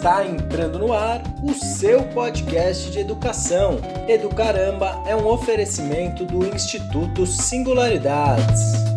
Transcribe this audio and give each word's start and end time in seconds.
Está 0.00 0.26
entrando 0.26 0.78
no 0.78 0.94
ar 0.94 1.20
o 1.42 1.52
seu 1.52 2.02
podcast 2.04 2.90
de 2.90 3.00
educação. 3.00 3.78
Educaramba 4.08 4.98
é 5.04 5.14
um 5.14 5.26
oferecimento 5.26 6.24
do 6.24 6.46
Instituto 6.46 7.26
Singularidades. 7.26 8.89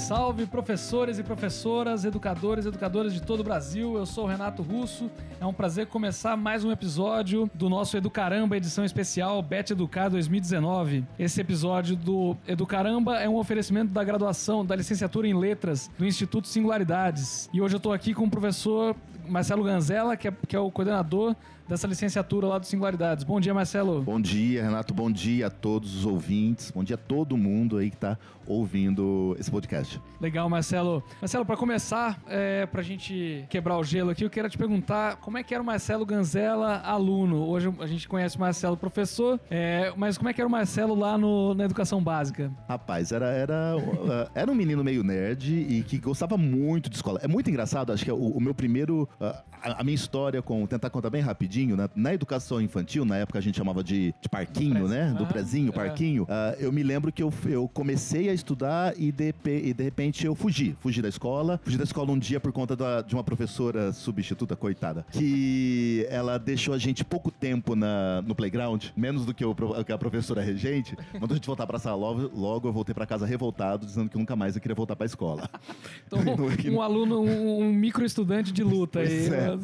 Salve, 0.00 0.46
professores 0.46 1.18
e 1.18 1.22
professoras, 1.22 2.06
educadores 2.06 2.64
e 2.64 2.68
educadoras 2.68 3.12
de 3.12 3.20
todo 3.20 3.40
o 3.40 3.44
Brasil. 3.44 3.96
Eu 3.96 4.06
sou 4.06 4.24
o 4.24 4.26
Renato 4.26 4.62
Russo. 4.62 5.10
É 5.38 5.44
um 5.44 5.52
prazer 5.52 5.86
começar 5.86 6.38
mais 6.38 6.64
um 6.64 6.72
episódio 6.72 7.48
do 7.54 7.68
nosso 7.68 7.96
Educaramba, 7.98 8.56
edição 8.56 8.82
especial 8.82 9.42
Bet 9.42 9.72
Educar 9.72 10.08
2019. 10.08 11.04
Esse 11.18 11.42
episódio 11.42 11.96
do 11.96 12.34
Educaramba 12.48 13.20
é 13.20 13.28
um 13.28 13.36
oferecimento 13.36 13.92
da 13.92 14.02
graduação 14.02 14.64
da 14.64 14.74
licenciatura 14.74 15.28
em 15.28 15.34
Letras 15.34 15.90
do 15.98 16.06
Instituto 16.06 16.48
Singularidades. 16.48 17.48
E 17.52 17.60
hoje 17.60 17.74
eu 17.74 17.78
estou 17.78 17.92
aqui 17.92 18.14
com 18.14 18.24
o 18.24 18.30
professor 18.30 18.96
Marcelo 19.28 19.62
Ganzella, 19.62 20.16
que 20.16 20.28
é, 20.28 20.32
que 20.48 20.56
é 20.56 20.58
o 20.58 20.70
coordenador 20.70 21.36
dessa 21.70 21.86
licenciatura 21.86 22.48
lá 22.48 22.58
do 22.58 22.66
Singularidades. 22.66 23.22
Bom 23.22 23.38
dia, 23.38 23.54
Marcelo. 23.54 24.02
Bom 24.02 24.20
dia, 24.20 24.64
Renato. 24.64 24.92
Bom 24.92 25.08
dia 25.08 25.46
a 25.46 25.50
todos 25.50 25.94
os 25.94 26.04
ouvintes. 26.04 26.72
Bom 26.72 26.82
dia 26.82 26.96
a 26.96 26.98
todo 26.98 27.36
mundo 27.36 27.76
aí 27.76 27.90
que 27.90 27.96
está 27.96 28.18
ouvindo 28.50 29.36
esse 29.38 29.48
podcast. 29.48 30.00
Legal, 30.20 30.48
Marcelo. 30.50 31.02
Marcelo, 31.20 31.46
para 31.46 31.56
começar, 31.56 32.20
é, 32.26 32.66
para 32.66 32.80
a 32.80 32.84
gente 32.84 33.46
quebrar 33.48 33.78
o 33.78 33.84
gelo 33.84 34.10
aqui, 34.10 34.24
eu 34.24 34.30
quero 34.30 34.50
te 34.50 34.58
perguntar 34.58 35.16
como 35.16 35.38
é 35.38 35.42
que 35.44 35.54
era 35.54 35.62
o 35.62 35.66
Marcelo 35.66 36.04
Ganzella 36.04 36.80
aluno. 36.80 37.46
Hoje 37.46 37.72
a 37.78 37.86
gente 37.86 38.08
conhece 38.08 38.36
o 38.36 38.40
Marcelo 38.40 38.76
professor, 38.76 39.38
é, 39.48 39.92
mas 39.96 40.18
como 40.18 40.28
é 40.28 40.32
que 40.32 40.40
era 40.40 40.48
o 40.48 40.50
Marcelo 40.50 40.94
lá 40.94 41.16
no, 41.16 41.54
na 41.54 41.64
educação 41.64 42.02
básica? 42.02 42.50
Rapaz, 42.68 43.12
era, 43.12 43.26
era, 43.26 43.76
era 44.34 44.50
um 44.50 44.54
menino 44.54 44.82
meio 44.82 45.04
nerd 45.04 45.54
e 45.54 45.82
que 45.84 45.98
gostava 45.98 46.36
muito 46.36 46.90
de 46.90 46.96
escola. 46.96 47.20
É 47.22 47.28
muito 47.28 47.48
engraçado, 47.48 47.92
acho 47.92 48.04
que 48.04 48.10
é 48.10 48.14
o, 48.14 48.30
o 48.30 48.40
meu 48.40 48.54
primeiro... 48.54 49.08
A, 49.20 49.44
a, 49.80 49.84
minha 49.84 49.94
história 49.94 50.42
com... 50.42 50.66
Tentar 50.66 50.90
contar 50.90 51.10
bem 51.10 51.20
rapidinho, 51.20 51.59
né? 51.68 51.88
na 51.94 52.14
educação 52.14 52.60
infantil, 52.60 53.04
na 53.04 53.16
época 53.16 53.38
a 53.38 53.42
gente 53.42 53.56
chamava 53.56 53.82
de, 53.82 54.14
de 54.20 54.28
parquinho, 54.28 54.88
né? 54.88 55.14
Do 55.16 55.26
prezinho, 55.26 55.72
parquinho. 55.72 56.24
Uh, 56.24 56.56
eu 56.58 56.72
me 56.72 56.82
lembro 56.82 57.12
que 57.12 57.22
eu, 57.22 57.32
eu 57.46 57.68
comecei 57.68 58.28
a 58.28 58.34
estudar 58.34 58.94
e 58.98 59.12
de, 59.12 59.34
e 59.44 59.74
de 59.74 59.82
repente 59.82 60.26
eu 60.26 60.34
fugi. 60.34 60.76
Fugi 60.80 61.02
da 61.02 61.08
escola. 61.08 61.60
Fugi 61.62 61.76
da 61.76 61.84
escola 61.84 62.12
um 62.12 62.18
dia 62.18 62.40
por 62.40 62.52
conta 62.52 62.74
da, 62.76 63.02
de 63.02 63.14
uma 63.14 63.24
professora 63.24 63.92
substituta, 63.92 64.56
coitada, 64.56 65.04
que 65.10 66.06
ela 66.10 66.38
deixou 66.38 66.74
a 66.74 66.78
gente 66.78 67.04
pouco 67.04 67.30
tempo 67.30 67.74
na, 67.74 68.22
no 68.22 68.34
playground, 68.34 68.86
menos 68.96 69.24
do 69.24 69.34
que, 69.34 69.44
que 69.86 69.92
a 69.92 69.98
professora 69.98 70.42
regente. 70.42 70.96
Mandou 71.14 71.32
a 71.32 71.34
gente 71.34 71.46
voltar 71.46 71.66
pra 71.66 71.78
sala 71.78 71.96
logo, 71.96 72.30
logo 72.34 72.68
eu 72.68 72.72
voltei 72.72 72.94
pra 72.94 73.06
casa 73.06 73.26
revoltado, 73.26 73.86
dizendo 73.86 74.08
que 74.08 74.18
nunca 74.18 74.34
mais 74.36 74.54
eu 74.54 74.62
queria 74.62 74.74
voltar 74.74 74.96
pra 74.96 75.06
escola. 75.06 75.48
Então, 76.06 76.20
um 76.74 76.82
aluno, 76.82 77.20
um, 77.20 77.60
um 77.60 77.72
micro 77.72 78.04
estudante 78.04 78.52
de 78.52 78.64
luta 78.64 79.00
aí. 79.00 79.28
É. 79.28 79.58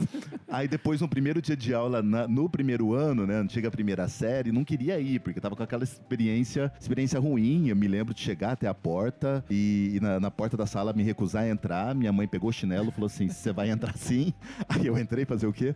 Aí 0.48 0.68
depois, 0.68 1.00
no 1.00 1.08
primeiro 1.08 1.42
dia 1.42 1.56
de 1.56 1.74
aula, 1.74 1.85
na, 1.88 2.28
no 2.28 2.48
primeiro 2.48 2.94
ano, 2.94 3.26
né, 3.26 3.46
chega 3.48 3.68
a 3.68 3.70
primeira 3.70 4.08
série, 4.08 4.52
não 4.52 4.64
queria 4.64 4.98
ir, 4.98 5.20
porque 5.20 5.40
tava 5.40 5.56
com 5.56 5.62
aquela 5.62 5.84
experiência, 5.84 6.72
experiência 6.78 7.18
ruim. 7.18 7.68
Eu 7.68 7.76
me 7.76 7.88
lembro 7.88 8.14
de 8.14 8.20
chegar 8.20 8.52
até 8.52 8.66
a 8.66 8.74
porta 8.74 9.44
e, 9.50 9.92
e 9.94 10.00
na, 10.00 10.20
na, 10.20 10.30
porta 10.30 10.56
da 10.56 10.66
sala 10.66 10.92
me 10.92 11.02
recusar 11.02 11.44
a 11.44 11.48
entrar. 11.48 11.94
Minha 11.94 12.12
mãe 12.12 12.26
pegou 12.26 12.50
o 12.50 12.52
chinelo 12.52 12.88
e 12.88 12.92
falou 12.92 13.06
assim: 13.06 13.28
você 13.28 13.52
vai 13.52 13.70
entrar 13.70 13.96
sim? 13.96 14.32
Aí 14.68 14.86
eu 14.86 14.98
entrei 14.98 15.24
fazer 15.24 15.46
o 15.46 15.52
quê? 15.52 15.74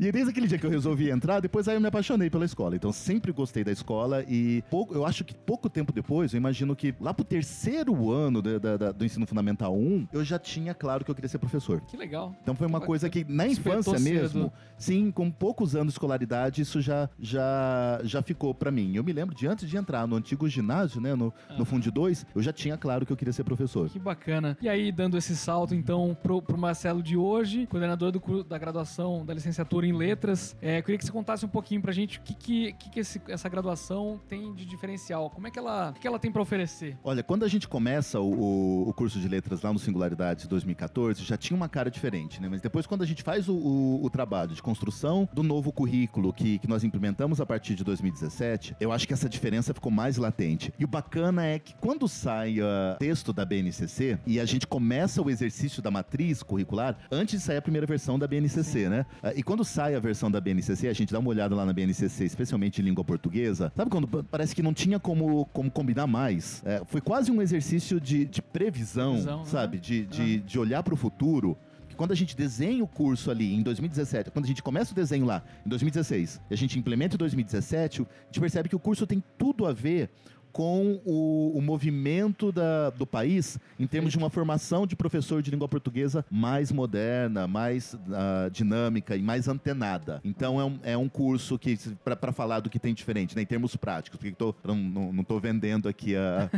E 0.00 0.10
desde 0.10 0.30
aquele 0.30 0.46
dia 0.46 0.58
que 0.58 0.66
eu 0.66 0.70
resolvi 0.70 1.10
entrar, 1.10 1.40
depois 1.40 1.68
aí 1.68 1.76
eu 1.76 1.80
me 1.80 1.88
apaixonei 1.88 2.30
pela 2.30 2.44
escola. 2.44 2.76
Então 2.76 2.92
sempre 2.92 3.32
gostei 3.32 3.64
da 3.64 3.72
escola 3.72 4.24
e 4.28 4.62
pouco, 4.70 4.94
eu 4.94 5.04
acho 5.04 5.24
que 5.24 5.34
pouco 5.34 5.68
tempo 5.68 5.92
depois, 5.92 6.32
eu 6.32 6.38
imagino 6.38 6.74
que 6.74 6.94
lá 7.00 7.12
pro 7.12 7.24
terceiro 7.24 8.10
ano 8.10 8.42
do, 8.42 8.58
do, 8.58 8.92
do 8.92 9.04
ensino 9.04 9.26
fundamental 9.26 9.76
1, 9.76 10.08
eu 10.12 10.24
já 10.24 10.38
tinha 10.38 10.74
claro 10.74 11.04
que 11.04 11.10
eu 11.10 11.14
queria 11.14 11.28
ser 11.28 11.38
professor. 11.38 11.80
Que 11.82 11.96
legal. 11.96 12.34
Então 12.42 12.54
foi 12.54 12.66
uma 12.66 12.80
que 12.80 12.86
coisa 12.86 13.08
que 13.08 13.24
na 13.24 13.46
infância 13.46 13.98
mesmo, 13.98 14.52
sim, 14.76 15.10
com 15.10 15.30
poucos 15.52 15.76
anos 15.76 15.88
de 15.88 15.92
escolaridade, 15.96 16.62
isso 16.62 16.80
já, 16.80 17.10
já, 17.20 18.00
já 18.04 18.22
ficou 18.22 18.54
para 18.54 18.70
mim. 18.70 18.96
Eu 18.96 19.04
me 19.04 19.12
lembro 19.12 19.34
de 19.34 19.46
antes 19.46 19.68
de 19.68 19.76
entrar 19.76 20.06
no 20.06 20.16
antigo 20.16 20.48
ginásio, 20.48 20.98
né, 20.98 21.14
no, 21.14 21.26
uhum. 21.26 21.58
no 21.58 21.64
Fundo 21.66 21.92
2, 21.92 22.24
eu 22.34 22.42
já 22.42 22.54
tinha 22.54 22.74
claro 22.78 23.04
que 23.04 23.12
eu 23.12 23.16
queria 23.18 23.34
ser 23.34 23.44
professor. 23.44 23.90
Que 23.90 23.98
bacana. 23.98 24.56
E 24.62 24.68
aí, 24.68 24.90
dando 24.90 25.18
esse 25.18 25.36
salto, 25.36 25.74
então, 25.74 26.16
pro, 26.22 26.40
pro 26.40 26.56
Marcelo 26.56 27.02
de 27.02 27.18
hoje, 27.18 27.66
coordenador 27.66 28.12
do, 28.12 28.42
da 28.42 28.56
graduação 28.56 29.26
da 29.26 29.34
licenciatura 29.34 29.86
em 29.86 29.92
letras, 29.92 30.56
é, 30.62 30.78
eu 30.78 30.82
queria 30.82 30.96
que 30.96 31.04
você 31.04 31.12
contasse 31.12 31.44
um 31.44 31.50
pouquinho 31.50 31.82
pra 31.82 31.92
gente 31.92 32.18
o 32.18 32.22
que, 32.22 32.34
que, 32.34 32.72
que, 32.72 32.90
que 32.90 33.00
esse, 33.00 33.20
essa 33.28 33.46
graduação 33.50 34.18
tem 34.26 34.54
de 34.54 34.64
diferencial. 34.64 35.28
Como 35.28 35.46
é 35.46 35.50
que 35.50 35.58
ela, 35.58 35.92
que 36.00 36.06
ela 36.06 36.18
tem 36.18 36.32
para 36.32 36.40
oferecer? 36.40 36.96
Olha, 37.04 37.22
quando 37.22 37.44
a 37.44 37.48
gente 37.48 37.68
começa 37.68 38.18
o, 38.18 38.88
o, 38.88 38.94
curso 38.94 39.20
de 39.20 39.28
letras 39.28 39.60
lá 39.60 39.70
no 39.70 39.78
Singularidades 39.78 40.46
2014, 40.46 41.22
já 41.22 41.36
tinha 41.36 41.54
uma 41.54 41.68
cara 41.68 41.90
diferente, 41.90 42.40
né? 42.40 42.48
Mas 42.48 42.62
depois, 42.62 42.86
quando 42.86 43.02
a 43.02 43.06
gente 43.06 43.22
faz 43.22 43.50
o, 43.50 43.54
o, 43.54 44.04
o 44.04 44.08
trabalho 44.08 44.54
de 44.54 44.62
construção 44.62 45.28
do 45.32 45.42
novo 45.42 45.72
currículo 45.72 46.32
que, 46.32 46.58
que 46.58 46.68
nós 46.68 46.84
implementamos 46.84 47.40
a 47.40 47.46
partir 47.46 47.74
de 47.74 47.84
2017, 47.84 48.76
eu 48.80 48.92
acho 48.92 49.06
que 49.06 49.14
essa 49.14 49.28
diferença 49.28 49.72
ficou 49.72 49.90
mais 49.90 50.16
latente. 50.16 50.72
E 50.78 50.84
o 50.84 50.88
bacana 50.88 51.44
é 51.44 51.58
que 51.58 51.74
quando 51.76 52.06
sai 52.08 52.60
o 52.60 52.64
uh, 52.64 52.98
texto 52.98 53.32
da 53.32 53.44
BNCC 53.44 54.18
e 54.26 54.38
a 54.38 54.44
gente 54.44 54.66
começa 54.66 55.22
o 55.22 55.30
exercício 55.30 55.82
da 55.82 55.90
matriz 55.90 56.42
curricular, 56.42 56.96
antes 57.10 57.40
de 57.40 57.46
sair 57.46 57.56
a 57.56 57.62
primeira 57.62 57.86
versão 57.86 58.18
da 58.18 58.26
BNCC, 58.26 58.88
né? 58.88 59.06
Uh, 59.22 59.32
e 59.36 59.42
quando 59.42 59.64
sai 59.64 59.94
a 59.94 60.00
versão 60.00 60.30
da 60.30 60.40
BNCC, 60.40 60.88
a 60.88 60.92
gente 60.92 61.12
dá 61.12 61.18
uma 61.18 61.30
olhada 61.30 61.54
lá 61.54 61.64
na 61.64 61.72
BNCC, 61.72 62.24
especialmente 62.24 62.80
em 62.80 62.84
língua 62.84 63.04
portuguesa, 63.04 63.72
sabe 63.74 63.90
quando 63.90 64.06
parece 64.24 64.54
que 64.54 64.62
não 64.62 64.74
tinha 64.74 64.98
como, 64.98 65.46
como 65.46 65.70
combinar 65.70 66.06
mais? 66.06 66.62
É, 66.64 66.82
foi 66.86 67.00
quase 67.00 67.30
um 67.30 67.40
exercício 67.40 68.00
de, 68.00 68.24
de 68.24 68.42
previsão, 68.42 69.12
previsão, 69.12 69.38
né? 69.40 69.44
sabe? 69.46 69.76
Né? 69.76 69.82
De, 69.82 70.06
de, 70.06 70.38
de 70.40 70.58
olhar 70.58 70.82
para 70.82 70.94
o 70.94 70.96
futuro 70.96 71.56
quando 72.02 72.10
a 72.10 72.16
gente 72.16 72.36
desenha 72.36 72.82
o 72.82 72.88
curso 72.88 73.30
ali 73.30 73.54
em 73.54 73.62
2017, 73.62 74.32
quando 74.32 74.44
a 74.44 74.48
gente 74.48 74.60
começa 74.60 74.90
o 74.90 74.94
desenho 74.94 75.24
lá 75.24 75.40
em 75.64 75.68
2016 75.68 76.40
e 76.50 76.52
a 76.52 76.56
gente 76.56 76.76
implementa 76.76 77.14
em 77.14 77.16
2017, 77.16 78.02
a 78.02 78.24
gente 78.24 78.40
percebe 78.40 78.68
que 78.68 78.74
o 78.74 78.78
curso 78.80 79.06
tem 79.06 79.22
tudo 79.38 79.64
a 79.66 79.72
ver 79.72 80.10
com 80.52 81.00
o, 81.04 81.52
o 81.56 81.62
movimento 81.62 82.52
da, 82.52 82.90
do 82.90 83.06
país 83.06 83.58
em 83.78 83.86
termos 83.86 84.12
de 84.12 84.18
uma 84.18 84.30
formação 84.30 84.86
de 84.86 84.94
professor 84.94 85.42
de 85.42 85.50
língua 85.50 85.68
portuguesa 85.68 86.24
mais 86.30 86.70
moderna, 86.70 87.48
mais 87.48 87.94
uh, 87.94 88.50
dinâmica 88.50 89.16
e 89.16 89.22
mais 89.22 89.48
antenada. 89.48 90.20
Então 90.24 90.60
é 90.60 90.64
um, 90.64 90.78
é 90.82 90.96
um 90.96 91.08
curso 91.08 91.58
que, 91.58 91.78
para 92.04 92.32
falar 92.32 92.60
do 92.60 92.70
que 92.70 92.78
tem 92.78 92.94
diferente, 92.94 93.34
né, 93.34 93.42
em 93.42 93.46
termos 93.46 93.74
práticos, 93.76 94.18
porque 94.18 94.32
tô, 94.32 94.54
não 94.64 95.20
estou 95.20 95.40
vendendo 95.40 95.88
aqui 95.88 96.14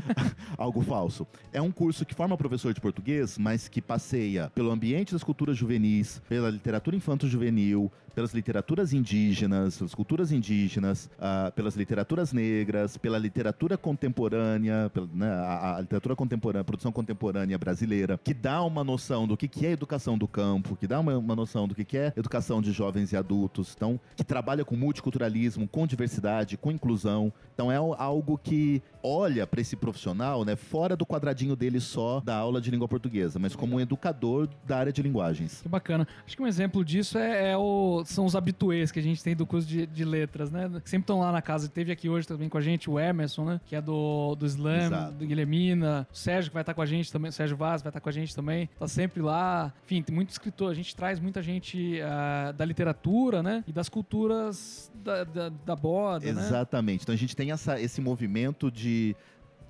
algo 0.59 0.83
falso. 0.83 1.27
É 1.53 1.63
um 1.63 1.71
curso 1.71 2.05
que 2.05 2.15
forma 2.15 2.37
professor 2.37 2.75
de 2.75 2.81
português, 2.81 3.39
mas 3.39 3.69
que 3.69 3.81
passeia 3.81 4.51
pelo 4.55 4.71
ambiente 4.71 5.13
das 5.13 5.23
culturas 5.23 5.57
juvenis, 5.57 6.21
pela 6.29 6.51
literatura 6.51 6.97
infanto-juvenil, 6.97 7.91
pelas 8.15 8.33
literaturas 8.33 8.93
indígenas, 8.93 9.77
pelas 9.77 9.95
culturas 9.95 10.33
indígenas, 10.33 11.11
uh, 11.19 11.53
pelas 11.53 11.75
literaturas 11.75 12.33
negras, 12.33 12.97
pela 12.97 13.19
literatura 13.19 13.77
contemporânea, 13.85 14.91
né, 15.13 15.29
a, 15.29 15.77
a, 15.77 15.81
literatura 15.83 16.17
contemporânea, 16.17 16.63
a 16.63 16.65
produção 16.65 16.91
contemporânea 16.91 17.59
brasileira, 17.59 18.19
que 18.25 18.33
dá 18.33 18.63
uma 18.63 18.83
noção 18.83 19.29
do 19.29 19.37
que, 19.37 19.47
que 19.47 19.67
é 19.67 19.73
educação 19.73 20.17
do 20.17 20.27
campo, 20.27 20.75
que 20.75 20.87
dá 20.87 20.99
uma, 20.99 21.19
uma 21.19 21.37
noção 21.37 21.69
do 21.69 21.75
que, 21.75 21.85
que 21.85 21.99
é 21.99 22.11
educação 22.17 22.63
de 22.63 22.73
jovens 22.73 23.13
e 23.13 23.17
adultos, 23.17 23.75
então, 23.77 24.01
que 24.17 24.25
trabalha 24.25 24.65
com 24.65 24.75
multiculturalismo, 24.75 25.69
com 25.69 25.87
diversidade, 25.87 26.57
com 26.57 26.73
inclusão. 26.73 27.31
Então 27.53 27.71
é 27.71 27.77
algo 27.77 28.39
que 28.39 28.83
olha 29.03 29.47
para 29.47 29.61
esse 29.61 29.77
profissional, 29.77 30.47
né, 30.47 30.57
fora 30.57 30.97
do 30.97 31.05
quadradinho 31.05 31.55
dele 31.55 31.79
só 31.79 32.21
da 32.21 32.35
aula 32.35 32.63
de 32.63 32.71
língua 32.71 32.89
portuguesa, 32.89 33.39
mas 33.39 33.55
como 33.55 33.77
um 33.77 33.81
educador 33.81 34.49
da 34.67 34.79
área 34.79 34.93
de 34.93 35.03
linguagens. 35.03 35.61
Que 35.61 35.69
bacana. 35.69 36.09
Acho 36.27 36.35
que 36.35 36.43
um 36.43 36.47
exemplo 36.47 36.83
disso 36.83 37.19
é, 37.19 37.51
é 37.51 37.57
o 37.57 38.03
são 38.07 38.25
os 38.25 38.35
habituês 38.35 38.91
que 38.91 38.99
a 38.99 39.03
gente 39.03 39.23
tem 39.23 39.37
do 39.37 39.45
curso 39.45 39.69
de, 39.69 39.87
de 39.87 40.05
letras, 40.07 40.51
né? 40.51 40.71
Que 40.83 40.89
sempre 40.89 41.03
estão 41.03 41.21
lá 41.21 41.31
na 41.31 41.43
casa. 41.43 41.69
Teve 41.69 41.93
aqui 41.93 42.09
hoje 42.09 42.27
também 42.27 42.49
com 42.49 42.57
a 42.57 42.63
gente 42.63 42.89
o 42.89 42.99
Emerson, 42.99 43.45
né? 43.45 43.61
Que 43.67 43.74
é 43.75 43.81
do, 43.81 44.35
do 44.35 44.47
Slam, 44.47 44.87
Exato. 44.87 45.13
do 45.13 45.27
Guilhermina. 45.27 46.07
O 46.13 46.17
Sérgio, 46.17 46.51
que 46.51 46.55
vai 46.55 46.63
estar 46.63 46.75
com 46.75 46.83
a 46.83 46.87
gente 46.87 47.13
também. 47.13 47.29
O 47.29 47.33
Sérgio 47.33 47.57
Vaz 47.57 47.83
vai 47.83 47.91
estar 47.91 48.01
com 48.01 48.09
a 48.09 48.13
gente 48.13 48.35
também. 48.35 48.69
Tá 48.79 48.89
sempre 48.89 49.21
lá. 49.23 49.73
Enfim, 49.85 50.03
tem 50.03 50.15
muito 50.15 50.31
escritor. 50.31 50.71
A 50.71 50.75
gente 50.75 50.95
traz 50.95 51.21
muita 51.21 51.43
gente 51.43 52.01
uh, 52.01 52.53
da 52.53 52.65
literatura, 52.65 53.43
né? 53.43 53.65
E 53.67 53.73
das 53.73 53.89
culturas 53.89 54.91
da, 54.95 55.25
da, 55.25 55.49
da 55.49 55.77
boda, 55.77 56.33
né? 56.33 56.41
Exatamente. 56.41 57.01
Né? 57.01 57.03
Então 57.03 57.15
a 57.15 57.19
gente 57.19 57.37
tem 57.37 57.51
essa, 57.51 57.81
esse 57.81 58.01
movimento 58.01 58.71
de 58.71 59.15